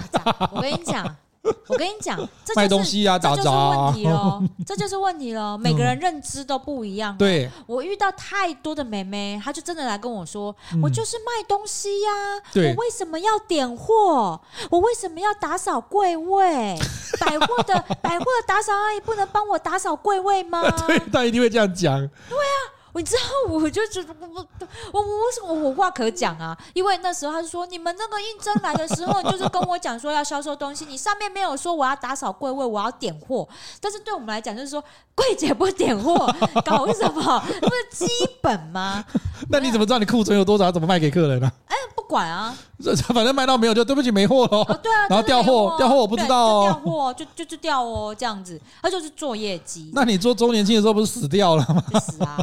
[0.00, 0.50] 打杂。
[0.52, 1.16] 我跟你讲，
[1.68, 5.56] 我跟你讲，这卖东西啊，打杂啊， 这就是问题喽，这就是问题喽。
[5.56, 7.16] 每个人认知都不一样。
[7.16, 12.10] 对，我遇到太多的妹妹，她就真的来跟我说：“我就是卖东西呀，
[12.54, 14.40] 我为什么要点货？
[14.70, 16.76] 我为什么要打扫柜位？
[17.20, 21.98] 百货的百货的打扫阿姨不能帮我打扫柜位吗？”对，她一定会这样讲。
[22.28, 22.77] 对啊。
[22.98, 24.46] 你知道，我就觉得我我
[24.92, 26.56] 我我为什么我话可讲啊？
[26.74, 33.48] 因为那时候他就说，你们那个应征来的时候，就是跟我讲说要销售东西，你上面没有说我要打扫柜位，我要点货。
[33.80, 34.82] 但是对我们来讲，就是说
[35.14, 36.14] 柜姐不点货，
[36.64, 37.40] 搞什么？
[37.60, 38.06] 不是基
[38.42, 39.04] 本吗？
[39.48, 40.72] 那你怎么知道你库存有多少？
[40.72, 41.50] 怎么卖给客人呢？
[41.66, 42.54] 哎，不管啊，
[43.14, 44.64] 反正卖到没有就对不起，没货了。
[44.82, 49.92] 对啊，然后调货，调货我不知道调货就就就调哦，这样子，他就是做业绩。
[49.94, 52.00] 那你做周年庆的时候不是死掉了吗？
[52.00, 52.38] 死啊！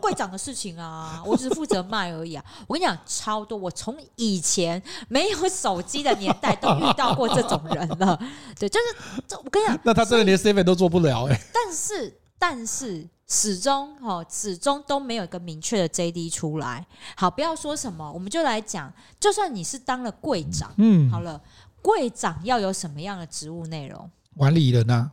[0.00, 2.44] 柜长的事情啊， 我只是负责卖而已啊。
[2.66, 8.18] 我跟你讲，超多，我从以前没有手机的年代都遇到过这种人了。
[8.58, 11.40] 对，就是这，我跟你讲，那他真的连 seven 都做不了哎、欸。
[11.52, 16.86] 但是，但是始终哈，始终都没有一个明确的 JD 出来。
[17.16, 21.40] 好，不要说什么，我们就来讲，就算你是当了柜长，嗯，好了，
[21.82, 24.10] 柜长要有什么样的职务内容？
[24.36, 25.10] 管理人啊，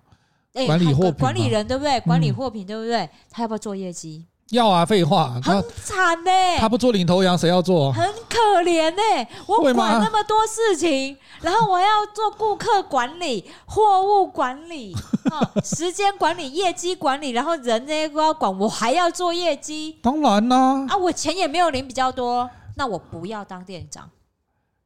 [0.65, 1.99] 管理货品，管理人对不对？
[2.01, 3.09] 管理货品对不对？
[3.31, 4.27] 他要不要做业绩？
[4.53, 6.59] 要啊，废话，很惨呢、欸。
[6.59, 7.91] 他不做领头羊，谁要做？
[7.91, 9.27] 很可怜呢、欸。
[9.47, 14.95] 我管那么多事情，然后我要做顾客管理、货物管理、
[15.65, 19.97] 时间管理、业绩管理，然后人那些都要管，我还要做业绩。
[20.03, 24.07] 当然啦，啊，我钱也没有领比较多，那我不要当店长。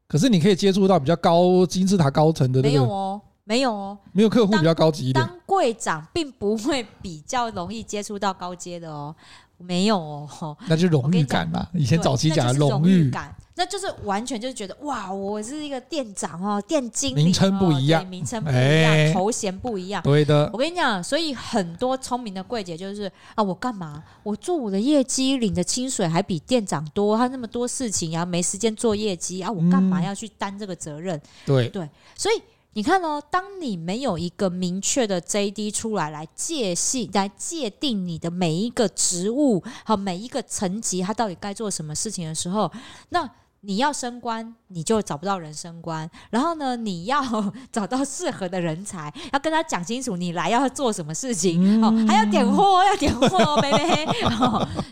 [0.07, 5.25] 可是你可以接触到比较高金字塔高层的，没有哦，没有哦，没有客户比较高级一点。
[5.25, 9.13] 当柜长并不会比较容易接触到高阶的哦。
[9.57, 11.67] 没有哦，那就荣誉感嘛。
[11.73, 20.01] 以前早期讲的荣誉感，那就是完全就是觉得哇，我是一个店长哦，店经理，名称不一样，名称不一样，头衔不一样。
[20.03, 24.03] 对的，我跟你讲，所以很多聪明的柜姐就是啊，我干嘛？
[24.23, 31.19] 我做我的业绩，领的薪水还比店长多，他那么多事情，然后没时间做业绩啊，我干嘛要去担这个责任？
[31.45, 32.41] 对对，所以。
[32.73, 42.71] 你看哦，当你没有一个明确的 JD 出来来界系、来界定你的每一个职务和每一个层级，他到底该做什么事情的时候，
[43.09, 43.27] 那
[43.61, 46.07] 你要升官，你就找不到人升官。
[46.29, 54.07] 然后呢，你要找到适合的人才，要跟他讲清楚你来要做什么事情，哦，还要点货，要点货，妹妹，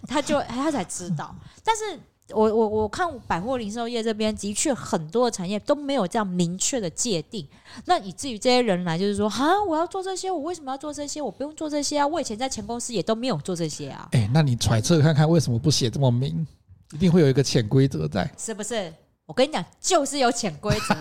[0.08, 1.36] 他就他才知道。
[1.64, 2.00] 但是。
[2.32, 7.48] 我我我看百货零售业这边的确很多的产业都没有这样明确的界定，
[7.86, 11.22] 那以至于这些人来就是说，哈，我要做这些，我为什么要做这些？
[11.22, 12.08] 我不用做这些啊！
[12.08, 14.10] 我以前在前公司也都没有做这些啊。
[14.14, 16.48] 哎，那你揣测看看，为什么不写这么明？
[16.94, 18.92] 一定会有一个潜规则在，是不是？
[19.28, 20.96] 我跟你讲，就是有潜规则，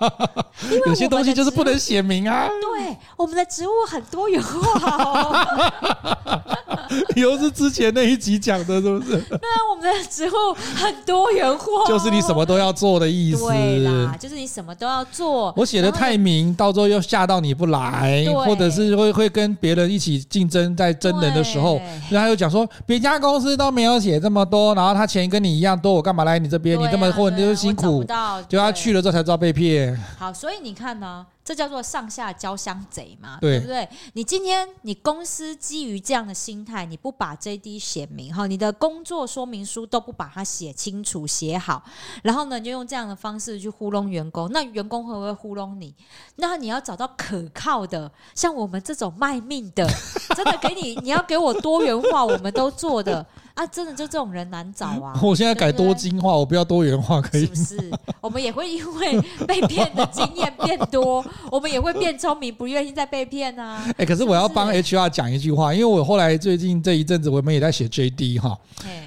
[0.70, 2.46] 因为有些东西就是不能写明啊。
[2.46, 6.52] 对，我们的职务很多元化哦。
[7.16, 9.18] 又是之前那一集讲的，是不是？
[9.18, 13.46] 对啊，我们的职务很多元化，就是你什么都要做的意思。
[13.46, 15.52] 对啦，就是你什么都要做。
[15.56, 21.80] 我写的太明，到时候又吓到你不来，或者是会会跟别人一起竞争，在真人的时候，
[22.10, 26.78] 然后他又讲说，别家公司都没有写这么多，然后他钱跟你一样多，我干嘛来你这边？
[26.78, 28.04] 你这么混，你就辛苦，
[28.48, 29.98] 就他去了之后才知道被骗。
[30.18, 31.26] 好，所以你看呢？
[31.48, 33.88] 这叫做上下交相贼嘛，对，对不对？
[34.12, 41.82] 你今天你公司基于这样的心态，你不把 JD 写明哈，你的工作说明书都不把它写清楚写好，
[42.22, 45.94] 然后呢，你就用这样的方式去糊弄员工，那员工会不会糊弄你？
[46.36, 49.88] 那你要找到可靠的，像我们这种卖命的，
[50.36, 53.24] 真的给你，你要给我多元化，我们都做的。
[53.58, 55.18] 啊，真的就这种人难找啊！
[55.20, 57.40] 我现在改多金化，对对，我不要多元化，可以？
[57.40, 57.90] 是不是？
[58.20, 63.82] 我们也会因为被骗的经验变多， 我们也会变聪明，不愿意再被骗啊！
[63.88, 68.56] 哎、欸，可是我要帮 HR 讲一句话，因为我后来最近这一阵子，我们也在写 JD 哈。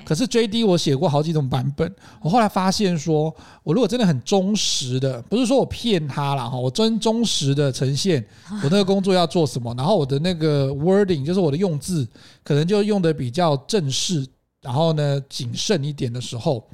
[0.03, 1.89] 可是 JD 我写过好几种版本，
[2.21, 3.33] 我后来发现说，
[3.63, 8.21] 我如果真的很忠实的，不是说我骗他了哈，我真忠实的呈现
[8.63, 12.05] 我那个工作要做什么，然后我的那个 wording 就是我的用字，
[12.43, 14.27] 可能就用的比较正式。
[14.61, 16.67] 然后呢，谨慎一点的时候，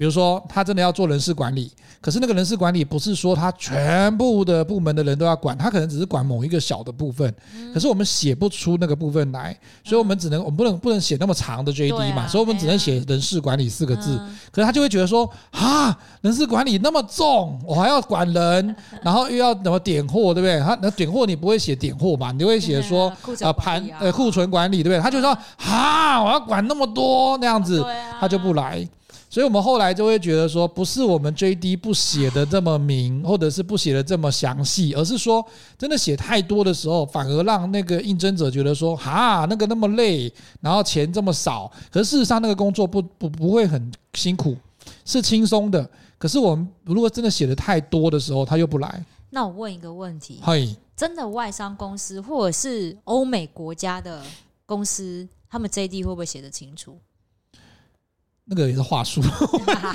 [0.00, 1.70] 比如说他真的要做人事管理，
[2.00, 7.30] 可是那个人事管理不是说他全部的部门的人都要管，他可能只是管某一个小的部分。
[7.74, 14.18] 可是我们写不出那个部分来，所以我们只能我们不能不能写那么长的 JD 嘛，所以我们只能写人事管理四个字。
[14.50, 18.74] 可是他就会觉得说啊，人事管理那么重，我还要管人，
[19.04, 20.58] 然后又要怎么点货，对不对？
[20.60, 23.12] 他那点货你不会写点货嘛，你会写说
[23.44, 24.98] 啊盘呃库存管理，对不对？
[24.98, 27.84] 他就说啊，我要管那么多那样子，
[28.18, 28.88] 他就不来。
[29.30, 35.44] 所以，我们后来就会觉得说，不是我们 JD 不写的这么明， 或者是不写的这么详细，而是说，
[35.78, 41.70] 真的写太多的时候，反而让那个应征者觉得说，哈，那个那么累，然后钱这么少。
[41.92, 44.56] 可是事实上，那个工作不不不会很辛苦，
[45.04, 45.88] 是轻松的。
[46.18, 49.04] 可是我们如果真的写的太多的时候，他又不来。
[49.30, 54.20] 那我问一个问题：嘿，真的外商公司或者是欧美国家的
[54.66, 56.98] 公司，他们 JD 会不会写得清楚？
[58.52, 59.22] 那个也是话术，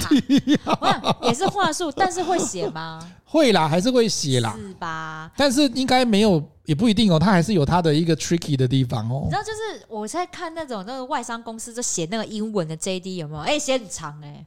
[1.22, 3.00] 也是话术，但是会写吗？
[3.26, 5.30] 会啦，还是会写啦，是吧？
[5.36, 7.20] 但是应该没有，也不一定哦。
[7.20, 9.24] 他还是有他的一个 tricky 的地方哦。
[9.26, 13.42] 你知道，就是我在看那种那个外商公司，就写那个英文的 JD 有没有？
[13.42, 14.46] 哎，写很长哎。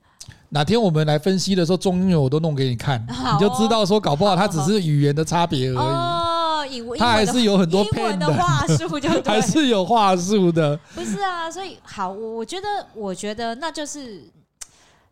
[0.49, 5.77] 哪天我们来分析的时候，中英文我都弄给你看， 你就知道说，搞不好它只是语言的差别而已。
[5.77, 6.28] 哦，
[6.99, 10.77] 它还是有很多英文的话术，就 还是有话术的。
[10.95, 14.23] 不是啊，所以好，我我觉得，我觉得那就是，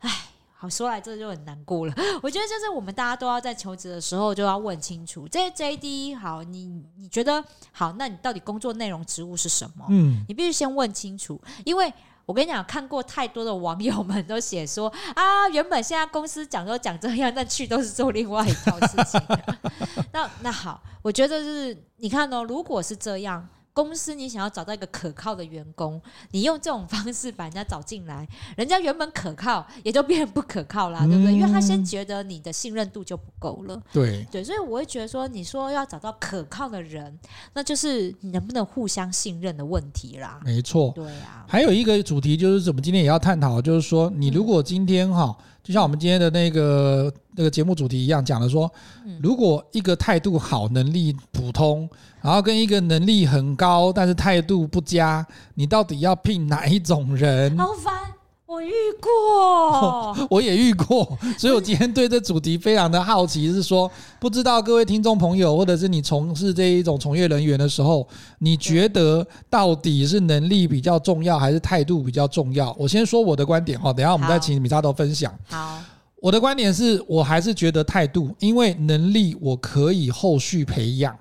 [0.00, 0.10] 哎，
[0.56, 1.94] 好说来这就很难过了。
[2.22, 7.42] 我觉得就是我们大家都要在求职的时候就要问清楚，这 JD 好，你你觉得
[7.72, 9.86] 好，那你到底工作内容职务是什么？
[9.90, 11.92] 嗯，你必须先问清楚，因为。
[12.26, 19.20] 我跟你讲，看过太多的网友们都写说啊，原本现在公司讲都讲这样，但去都是做另外一套事情。
[20.12, 23.48] 那那好，我觉得是你看哦，如果是这样。
[23.76, 26.00] 公司，你想要找到一个可靠的员工，
[26.30, 31.34] 你用这种方式把人家找进来，人家原本可靠，也就变不可靠啦，对不对？
[31.34, 33.78] 因为他先觉得你的信任度就不够了。
[33.92, 37.18] 对对，所以我会觉得说，你说要找到可靠的人，
[37.52, 40.40] 那就是你能不能互相信任的问题啦。
[40.42, 41.44] 没错，对啊。
[41.46, 45.36] 还有一个主题就是，我们今天也要探讨，就是说，你如果今天哈，
[45.66, 48.72] 就像我们今天的那个那个节目主题一样，讲的说，
[49.20, 51.90] 如果一个态度好，能力普通。
[52.22, 57.58] 然后跟一个能力很高，但是态度不佳，你到底要聘哪一种人？
[57.58, 57.94] 好烦，
[58.56, 72.74] 我遇过， 我也遇过， 所以我今天对这主题非常的好奇，是说 不知道各位听众朋友，或者是你从事这一种从业人员的时候，你觉得到底是能力比较重要，还是态度比较重要？
[72.78, 75.30] 我先说我的观点哈，等一下我们再请米沙头分享。
[75.48, 75.78] 好，
[76.22, 81.14] 我的观点是我还是觉得态度，因为能力我可以后续培养。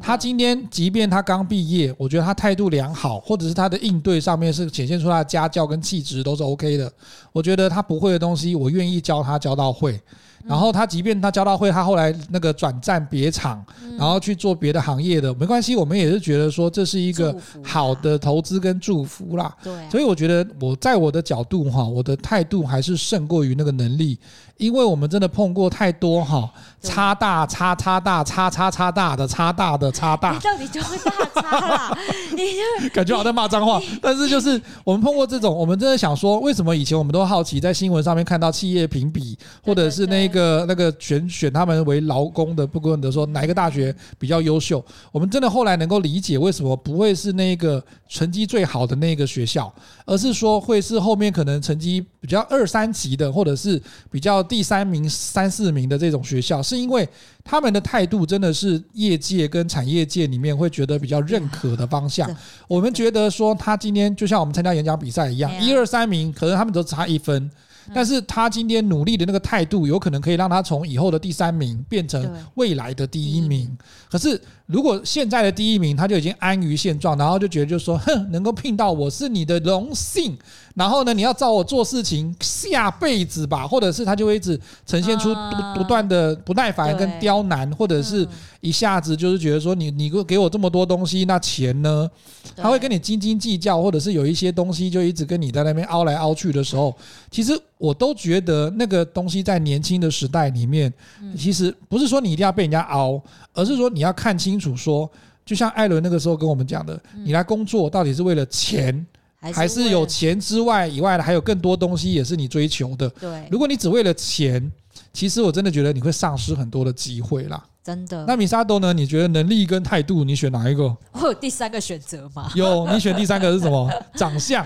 [0.00, 6.92] 他今天，即便他刚毕业，我觉得他态度良好，或者是他的应对上面是显现出他的家教跟气质都是 OK 的。
[7.32, 10.00] 我觉得他不会的东西，我愿意教他教到会。
[10.44, 13.64] 然后他即便他交到会，他后来那个转战别厂，
[13.98, 19.54] 然后去做别的行业的，没关系，我们也是觉得说这是一个好的投资跟祝福啦。
[19.62, 24.18] 对，所以我觉得我在我的角度哈，我的态度还是胜过于那个能力。
[24.58, 26.48] 因为我们真的碰过太多哈，
[26.80, 31.98] 差大差差大差差差大的差大的差大，你到底就会大差啦？
[32.30, 32.36] 你
[32.82, 49.72] 就 感觉好像骂脏话，但是就是我们碰过这种，我们真的想说，为什么以前我们都好奇在新闻上面看到企业评比，或者是那个那个选选他们为劳工的，不管的说哪一个大学比较优秀，我们真的后来能够理解为什么不会是那个成绩最好的那个学校，
[50.04, 53.80] 而是说会是后面可能成绩比较二三级的，或者是
[54.10, 54.42] 比较。
[54.42, 57.08] 第三名、三四名的这种学校，是因为
[57.44, 62.28] 他们的态度真的是业界跟产业界里面会觉得比较认可的方向。
[62.66, 67.50] 我们觉得说，他今天就像我们参加演讲比赛一样，一二三名可能他们都差一分，
[67.94, 73.76] 但是他今天努力的那个态度，有可能可以让他从以后的第三名变成未来的第一名。
[74.10, 80.36] 可是如果现在的第一名他就已经安于现状，然后就觉得就是说，哼，能够聘到我是你的荣幸。
[80.74, 88.26] 然后呢，你要照我做事情，下辈子吧，或者是他就会一直呈现出不不断的不耐烦跟刁难，或者是
[88.62, 92.10] 一下子就是觉得说你你给我这么多东西，那钱呢？
[92.56, 96.96] 他会跟你斤斤计较，或者是有一些东西就一直跟你在那边凹来凹去的时候，
[97.30, 100.90] 其实我都觉得那个东西在年轻的时代里面，
[101.36, 103.20] 其实不是说你一定要被人家凹，
[103.52, 105.10] 而是说你要看清楚说，
[105.44, 109.06] 就像艾伦那个时候跟我们讲的，你来工作到底是为了钱。
[109.52, 113.08] 还是有钱之外以外的，还有更多东西也是你追求的。
[113.10, 114.70] 对，如果你只为了钱，
[115.12, 117.60] 其实我真的觉得你会丧失很多的机会啦。
[117.82, 118.24] 真的。
[118.24, 118.92] 那米沙多呢？
[118.92, 120.96] 你觉得能力跟态度，你选哪一个？
[121.10, 122.52] 我有第三个选择吗？
[122.54, 123.90] 有，你选第三个是什么？
[124.14, 124.64] 长相。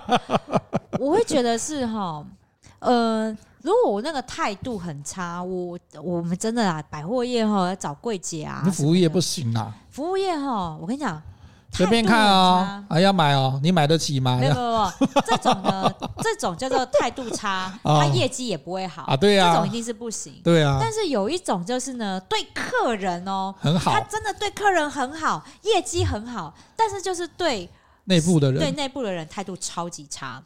[1.00, 2.22] 我会觉得是哈，
[2.80, 9.74] 呃，如果我那个态度很差，我我们真的啊，百货业哈要找柜姐啊，你服务业不行啊。
[9.90, 11.20] 服务业哈，我跟你讲。
[11.72, 14.36] 随便看哦，还要买哦，你买得起吗？
[14.40, 14.92] 没有没有，
[15.24, 15.88] 这种呢，
[16.18, 19.16] 这种叫做态度差，他业绩也不会好啊。
[19.16, 20.40] 对啊，这种一定是不行。
[20.42, 27.70] 对啊，但是有一种就是呢，对客人哦很好，他真的对客人很好，业绩很好，但是就是对
[28.06, 30.42] 内部的人，对内部的人态度超级差。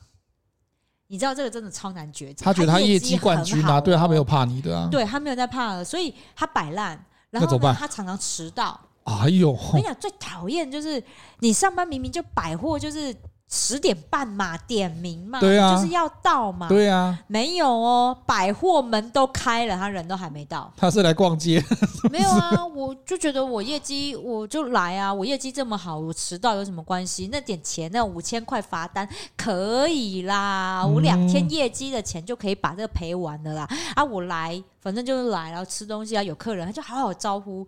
[1.09, 2.45] 你知道这个真的超难抉择。
[2.45, 8.81] 他觉得他业绩冠军啊，对他没有怕你的啊，对他没有在怕了，所以他摆烂，然后呢，他常常迟到。
[9.05, 9.51] 哎呦！
[9.51, 11.03] 我跟你讲，最讨厌就是
[11.41, 13.15] 你上班明明就百货就是
[13.55, 20.73] 十点半嘛，点名嘛，对啊，就是要到嘛，对啊，没有哦，百货门都开了，他人都还没到。
[20.77, 21.63] 他是来逛街？
[22.11, 27.29] 没有啊，我就觉得我业绩我就来啊，我业绩这么好，我迟到有什么关系？
[27.31, 33.69] 那点钱，那五千块罚单可以啦，我两天业绩的钱就可以把这个赔完了啦。
[33.95, 37.65] 啊，我来，反正就是来，然后吃东西啊，有客人他就好好招呼。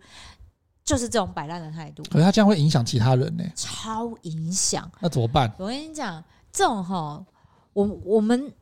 [0.87, 3.43] 就是这种摆烂的态度，可是他这样会影响其他人呢？
[3.57, 4.89] 超影响。
[5.01, 5.53] 那怎么办？
[5.59, 6.22] 我跟你讲，
[6.53, 7.26] 这种哈，
[7.72, 8.53] 我我们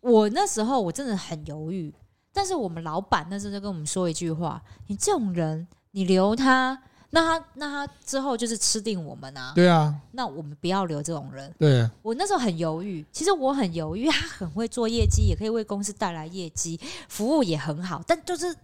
[0.00, 1.94] 我那时候我真的很犹豫，
[2.32, 9.52] 但是我们老板那时候就跟我们说一句话：你这种人，你留他，那他那他之后就是吃定我们啊。
[9.54, 11.54] 对啊，那我们不要留这种人。
[11.58, 16.80] 对，我那时候很犹豫，其实我很犹豫，他很会做业绩，也可以为公司带来业绩，
[17.10, 18.56] 服务也很好，但就是。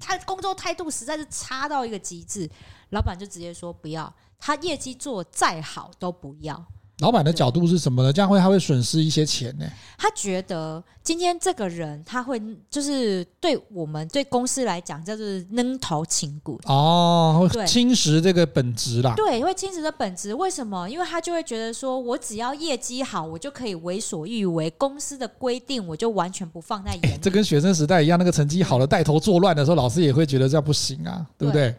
[0.00, 2.50] 他工作态度实在是差到一个极致，
[2.88, 6.66] 老板就直接说不要，他业绩做再好都不要。
[7.00, 8.12] 老板的角度是什么呢？
[8.12, 9.66] 这样会他会损失一些钱呢？
[9.98, 12.40] 他觉得今天这个人他会
[12.70, 19.14] 就是对我们对公司来讲叫做扔头轻骨哦，会侵蚀这个本质啦。
[19.16, 20.34] 对，会侵蚀的本质。
[20.34, 20.88] 为什么？
[20.88, 27.18] 因为他就会觉得说我只要业绩好，我就可以为所欲为，公司的规定我就完全不放在眼里。
[27.22, 31.70] 这跟学生时代一样，那个成绩好的带头作乱的时候，老师也会觉得这样不行啊，对不对？
[31.70, 31.76] 对，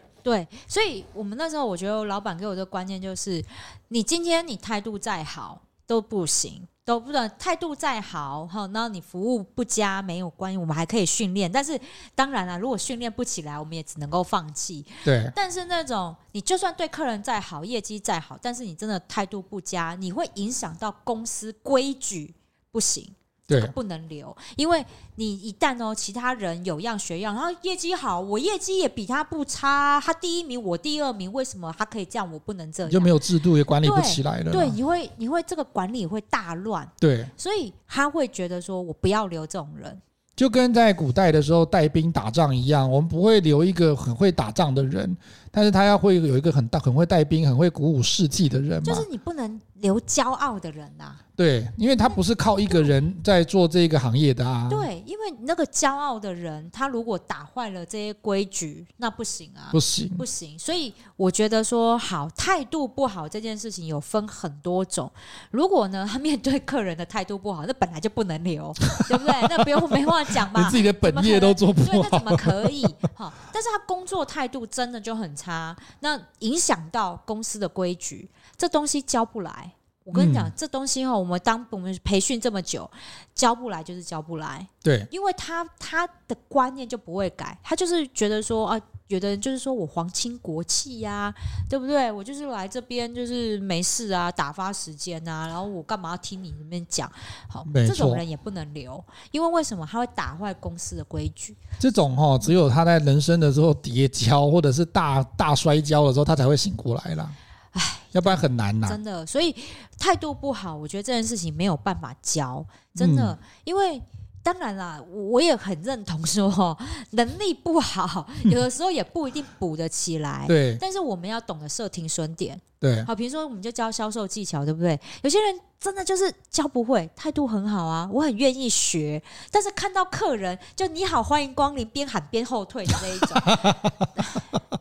[0.66, 3.44] 所以我们那时候，我觉得老板给我的观念就是，
[3.88, 11.50] 你今天你态度再好都不行，都不能态度再好哈，那你服务不佳没有关系，我们还可以训练。
[11.50, 11.78] 但是
[12.14, 14.84] 当然了，如果训练不起来，我们也只能够放弃。
[15.04, 15.30] 对。
[15.34, 22.34] 但是那种你就算对客人再好，业绩再好，但是你真的态度不佳，你会影响到公司规矩，
[22.70, 23.14] 不行。
[23.60, 24.84] 对，不能留，因为
[25.16, 32.90] 你一旦哦，其他人有样学样，然后业绩好，我业绩也比他不差，他第一名，我第二名，为什么他可以这样，我不能这样？
[32.90, 34.52] 就没有制度也管理不起来了。
[34.52, 36.88] 对，你会，你会这个管理会大乱。
[36.98, 40.00] 对，所以他会觉得说，我不要留这种人。
[40.34, 45.14] 就跟在古代的时候带兵打仗一样，我们不会留一个很会打仗的人。
[45.52, 48.82] 但是他要会有一个很大、很会带兵、很会鼓舞士气的人嘛。
[48.82, 51.16] 就是你不能留骄傲的人呐、啊。
[51.34, 54.68] 对，因为他不是靠一个人在做这个行业的啊。
[54.68, 60.58] 对，因为那个骄傲的人，他如果打坏了这些规矩，那不行啊，不行，不行。
[60.58, 65.10] 所以我觉得说，好态度不好这件事情有分很多种。
[65.50, 68.72] 如果呢，他面对客人的态度不好， 那本来就不能留，
[69.08, 69.34] 对不对？
[69.48, 70.60] 那不用没话讲嘛。
[70.62, 72.84] 你自己的本业都做不好，对那怎么可以？
[73.14, 79.72] 好，但是他工作态度真的就很差，那影响到公司的规矩，这东西教不来。
[80.04, 82.90] 我跟你讲，嗯、这东西哈，我们当我们培训这么久，
[83.34, 84.66] 教不来就是教不来。
[84.82, 88.80] 对，因为他他的观念就不会改，他就是觉得说啊，
[89.12, 91.34] 有的人就是说我皇亲国戚呀、啊，
[91.68, 92.10] 对不对？
[92.10, 97.10] 我就是来这边就是没事啊，打发时间啊，然后我干嘛要听你那边讲？
[97.46, 101.54] 好，这种人也不能留，因为为什么他会打坏公司的规矩？
[101.78, 107.30] 这种哈，只有他在人生的时候跌跤或者是大大摔跤的时候，他才会醒过来啦。
[107.72, 107.82] 唉，
[108.12, 108.88] 要不然很难呐。
[108.88, 109.54] 真的，所以
[109.98, 112.64] 态度不好，我觉得这件事情没有办法教。
[112.94, 114.00] 真的，嗯、因为
[114.42, 116.76] 当然啦，我也很认同说，
[117.10, 120.44] 能力不好，有的时候也不一定补得起来。
[120.48, 120.76] 对。
[120.80, 122.60] 但是我们要懂得设停损点。
[122.80, 123.04] 对。
[123.04, 124.98] 好，比如说，我们就教销售技巧，对不对？
[125.22, 129.22] 有些人真的就是教不会，态度很好啊，我很愿意学，
[129.52, 133.40] 但是看到客人就你好，欢迎光临，边喊边后退的那一种。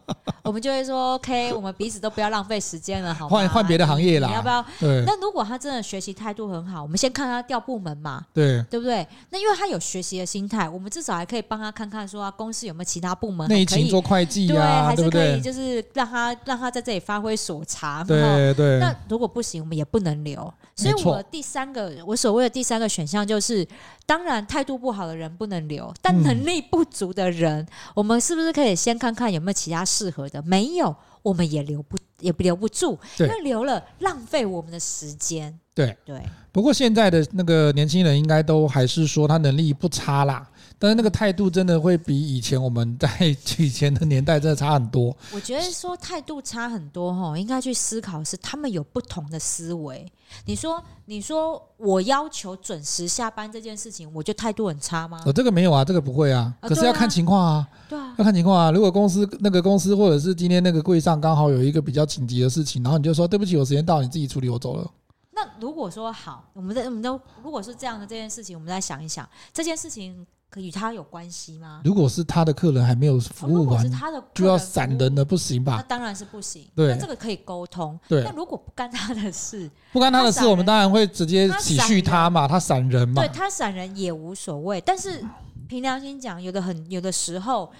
[0.51, 3.29] 我们就会说，OK，我们彼此都不要浪费时间了，好吗？
[3.29, 4.61] 换换别的行业啦，你要不要？
[4.81, 5.01] 对。
[5.05, 9.07] 那如果他真的学习态度很好，我们先看他调部门嘛，对，对不对？
[9.29, 18.05] 那因为他有学习的心态，我们至少还可以帮他看看，说啊，公司有没有其他部门内勤做会计啊，对，还是可以，就是让他让他在这里发挥所长。
[18.05, 18.77] 对对。
[18.79, 20.53] 那如果不行，我们也不能留。
[20.75, 23.65] 所以我第三个，我所谓的第三个选项就是，
[24.05, 30.40] 当然态度不好的人不能留，但能力不足的人，我们是不是可以先看看有没有其他适合的？
[30.45, 35.57] 没有，我们也留不也留不住，因为留了浪费我们的时间。
[35.73, 36.21] 对对。
[36.51, 40.49] 不过现在的那个年轻人应该都还是说他能力不差啦。
[40.81, 43.07] 但是那个态度真的会比以前我们在
[43.59, 45.15] 以前的年代真的差很多。
[45.31, 50.11] 我觉得说态度差很多哈，应该去思考是他们有不同的思维。
[50.45, 55.21] 你说，你说我要求准时下班这件事情，我就态度很差吗？
[55.23, 56.51] 哦，这个没有啊，这个不会啊。
[56.61, 57.67] 可是要看情况啊。
[57.87, 58.71] 对啊，要看情况啊。
[58.71, 64.91] 如果公司那个公司或者是今天那个柜上刚好有一个比较紧急的事情，然后你就说对不起，我时间到，你自己处理，我走了。
[65.33, 70.25] 那如果说好，我们在我们都如果是这样的这件事情，我们再想一想这件事情。
[70.51, 71.79] 可与他有关系吗？
[71.85, 75.77] 如果是他的客人还没有服务完，哦、是他的就要闪人了，不行吧？
[75.77, 76.67] 那当然是不行。
[76.75, 77.97] 对，那这个可以沟通。
[78.05, 82.45] 对，那如果不干他的事，不干他的事，我们当然会直接体恤他嘛。
[82.49, 84.81] 他闪人嘛，对他闪人也无所谓。
[84.81, 85.23] 但是
[85.69, 87.71] 凭良心讲，有的很有的时候，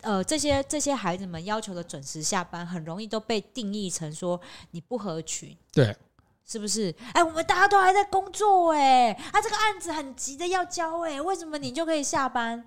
[0.00, 4.40] 呃，这些这些孩子们要求的准时下班，很容易都被定义成说
[4.72, 5.56] 你不合群。
[5.72, 5.96] 对。
[6.46, 6.94] 是不是？
[7.12, 12.64] 哎，我们大家都还在工作哎，啊，这个案子很急的要交哎，为什么你就可以下班？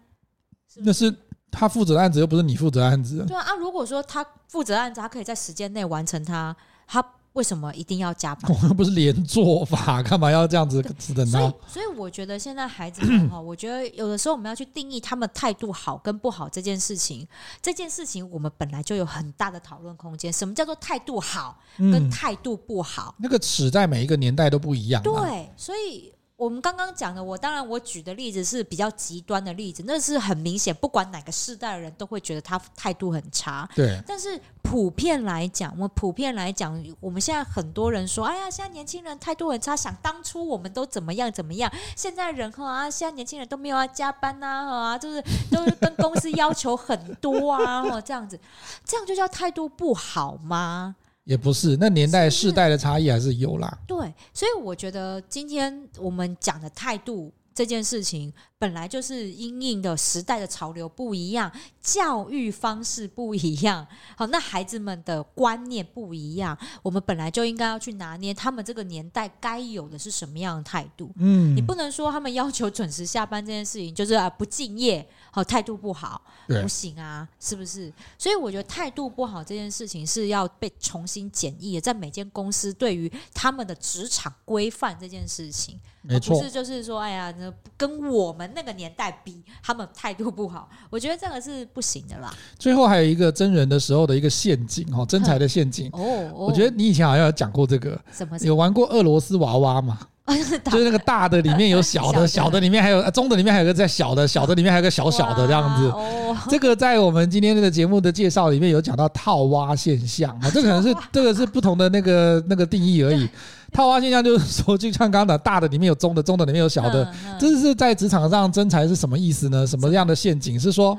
[0.67, 0.81] 是是？
[0.85, 1.15] 那是
[1.49, 3.25] 他负责的案子，又不是你负责的案子。
[3.25, 6.55] 对啊，啊，如果说他负责案子，他可以在时间内完成他，
[6.85, 7.03] 他。
[7.33, 8.51] 为什么一定要加班？
[8.53, 10.81] 我们不是连坐法，干嘛要这样子
[11.13, 11.31] 的呢？
[11.31, 17.27] 所以，所以我觉得现在孩子们哈， 我觉得有的时候我们要去定义他们态度好跟不好这件事情。
[17.61, 20.31] 这件事情我们本来就有很大的讨论空间。
[20.33, 23.15] 什么叫做态度好跟态度不好？
[23.17, 25.01] 嗯，那个尺在每一个年代都不一样。
[25.03, 26.13] 对，所以。
[26.39, 33.69] 我们刚刚讲的，我当然我举的例子是比较极端的例子，那是很明显，不管哪个世代的人都会觉得他态度很差。
[33.75, 34.01] 对。
[34.07, 45.21] 但是普遍来讲，我们普遍来讲，我们现在很多人说，哎呀，现在年轻人态度很差，想当初我们都怎么样怎么样，现在人哈啊，现在年轻人都没有要加班呐，啊，就是
[45.51, 48.39] 都是跟公司要求很多啊，或这样子，
[48.85, 50.95] 这样就叫态度不好吗？
[51.29, 53.77] 也不是，那年代世代的差异还是有啦。
[53.85, 58.33] 对，所以我觉得今天我们讲的态度这件事情。
[58.59, 61.49] 本来就是因应的时代的潮流不一样，
[61.81, 63.87] 教育方式不一样，
[64.17, 71.09] 好，那孩子们的观念不一样，我们本来就应该要去拿捏他们这个年代该有的是什么样的态度。
[71.15, 77.89] 嗯，你不能说他们要求准时下班这件事情就是啊不敬业，好，态度不好，不行啊，是不是？
[78.17, 88.48] 所以我觉得态度不好这件事情是要被重新检议的，在每间公司对于他们的职场规范这件事情，没错，不是就是说哎呀，那跟我们。
[88.55, 92.33] 那个年代比他们态度不好， 我觉得这个是不行的啦。
[92.57, 95.89] 最后还有一个真人的时候的一个陷阱哦，真才的陷阱。
[95.93, 98.37] 哦，我觉得你以前好像有讲过这个，什么？
[98.39, 99.99] 有玩过俄罗斯娃娃吗？
[100.71, 105.93] 就是那个大的里面有小的，小的里面还有中的里面还有个在小的，小的里面还有个小小的这样子。
[106.49, 113.27] 这个在我们今天这个节目的介绍里面有讲到套娃现象啊， 这可能是这个是不同的那个那个定义而已。
[113.71, 117.07] 套娃现象就是说，就像刚刚讲，大的里面有中的，中的里面有小的，
[117.39, 119.65] 这是在职场上真才是什么意思呢？
[119.67, 120.59] 什么样的陷阱？
[120.59, 120.97] 是说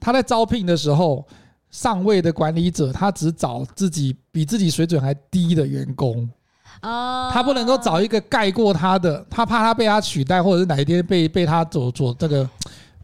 [0.00, 1.26] 他在招聘的时候，
[1.70, 6.26] 上位的管理者他只找自己比自己水准还低的员工。
[6.80, 12.48] 啊，他不能够找一个盖过他的，他怕他被他取代，或者是哪一天被被他走走这个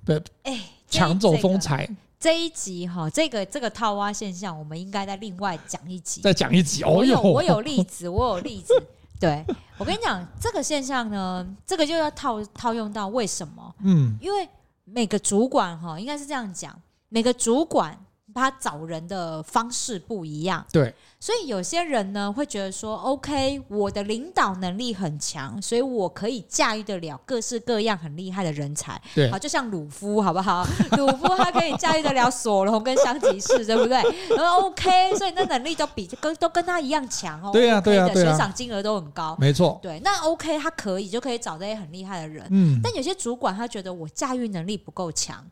[0.04, 1.88] 被哎抢走风采。
[2.18, 6.20] 这一集哈，这个这个套娃现象，我们应该再另外讲一集。
[6.20, 8.72] 再讲一集哦，我有我有例子， 我有例子。
[9.18, 9.44] 对，
[9.78, 13.74] 我跟你讲，这个现象呢，这个就要套套用到为什么？
[13.82, 14.48] 嗯，因为
[14.84, 16.76] 每个主管哈，应该是这样讲，
[17.08, 17.98] 每个主管。
[18.35, 30.66] 他找人的方式不一样，对，所以有些人呢会觉得说，OK，我的领导能力很强，所以我可以驾驭得了各式各样很厉害的人才，对，好，就像鲁夫，好不好？
[30.97, 34.01] 鲁夫他可以驾驭得了索隆跟香吉士，对不对？
[34.37, 45.45] 然后 OK，所以那能力都比跟都跟他一样强哦，对呀、啊，对呀、啊，对呀、啊，悬赏金额都很高，没错，对，那 OK，他可以就可以找这些很厉害的人，嗯，但有些主管他觉得我驾驭能力不够强。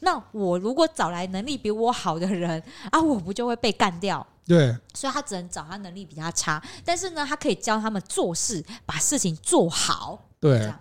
[0.00, 4.26] 那我如果找来能力比我好的人啊，我不就会被干掉？
[4.46, 10.28] 对，所以他只能找他能力比他差，但是呢，他可以教他们做事，把事情做好。
[10.40, 10.72] 对。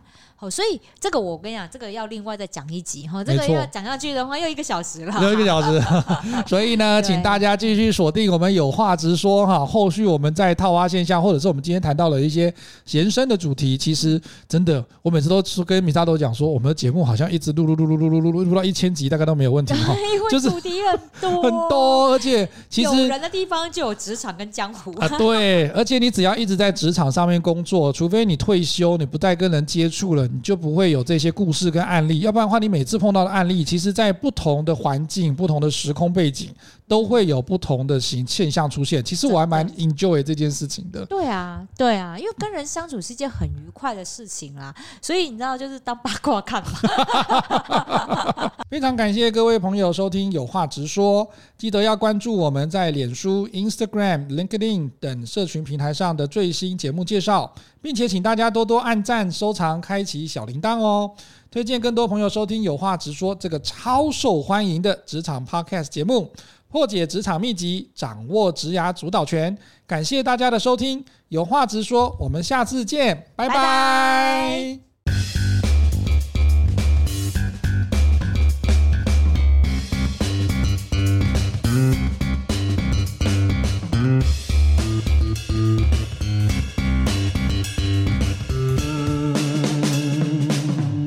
[0.41, 3.23] 哦，所以这个我跟你讲，这个要另外再讲一集哈。
[3.23, 5.13] 这个要讲下去的话，又一个小时了。
[5.21, 5.79] 又一个小时，
[6.49, 9.63] 所以呢，请大家继续锁定我们有话直说哈。
[9.63, 12.51] 后续我们在套娃现象，或者是我们今天谈到了一些
[12.89, 14.19] 延伸的主题，其实
[14.49, 19.95] 真的，我每次都跟米萨都讲说，我们的节目好像一直录录录录录录录录到一千集，大概都没有问题哈。
[20.31, 25.07] 就是主题很多 很多，而且其实有人的地方就有职场跟江湖啊。
[25.19, 30.27] 对，而且你只要一直在职场上面工作，除非你退休，你不再跟人接触了。
[30.34, 36.49] 你就不会有这些故事跟案例，要不然的话，你每次碰到的案例，其实在不同的环境、不同的时空背景，
[36.91, 39.01] 都会有不同的形现象出现。
[39.01, 41.05] 其实我还蛮 enjoy 这件事情的。
[41.05, 48.51] 对啊，对啊，因为跟人相处是一件很愉快的事情啦，所以你知道，就是当八卦看嘛。
[48.69, 51.25] 非常感谢各位朋友收听《有话直说》，
[51.57, 61.09] 记得要关注我们在脸书、Instagram、LinkedIn 等社群平台上的最新节目介绍，并且请大家多多按赞、收藏、开启小铃铛哦。
[61.49, 66.31] 推荐更多朋友收听《有话直说》这个超受欢迎的职场 Podcast 节目，
[66.72, 69.55] 破解职场秘籍，掌握职涯主导权。
[69.86, 74.80] 感谢大家的收听，《有话直说》，我们下次见，拜拜。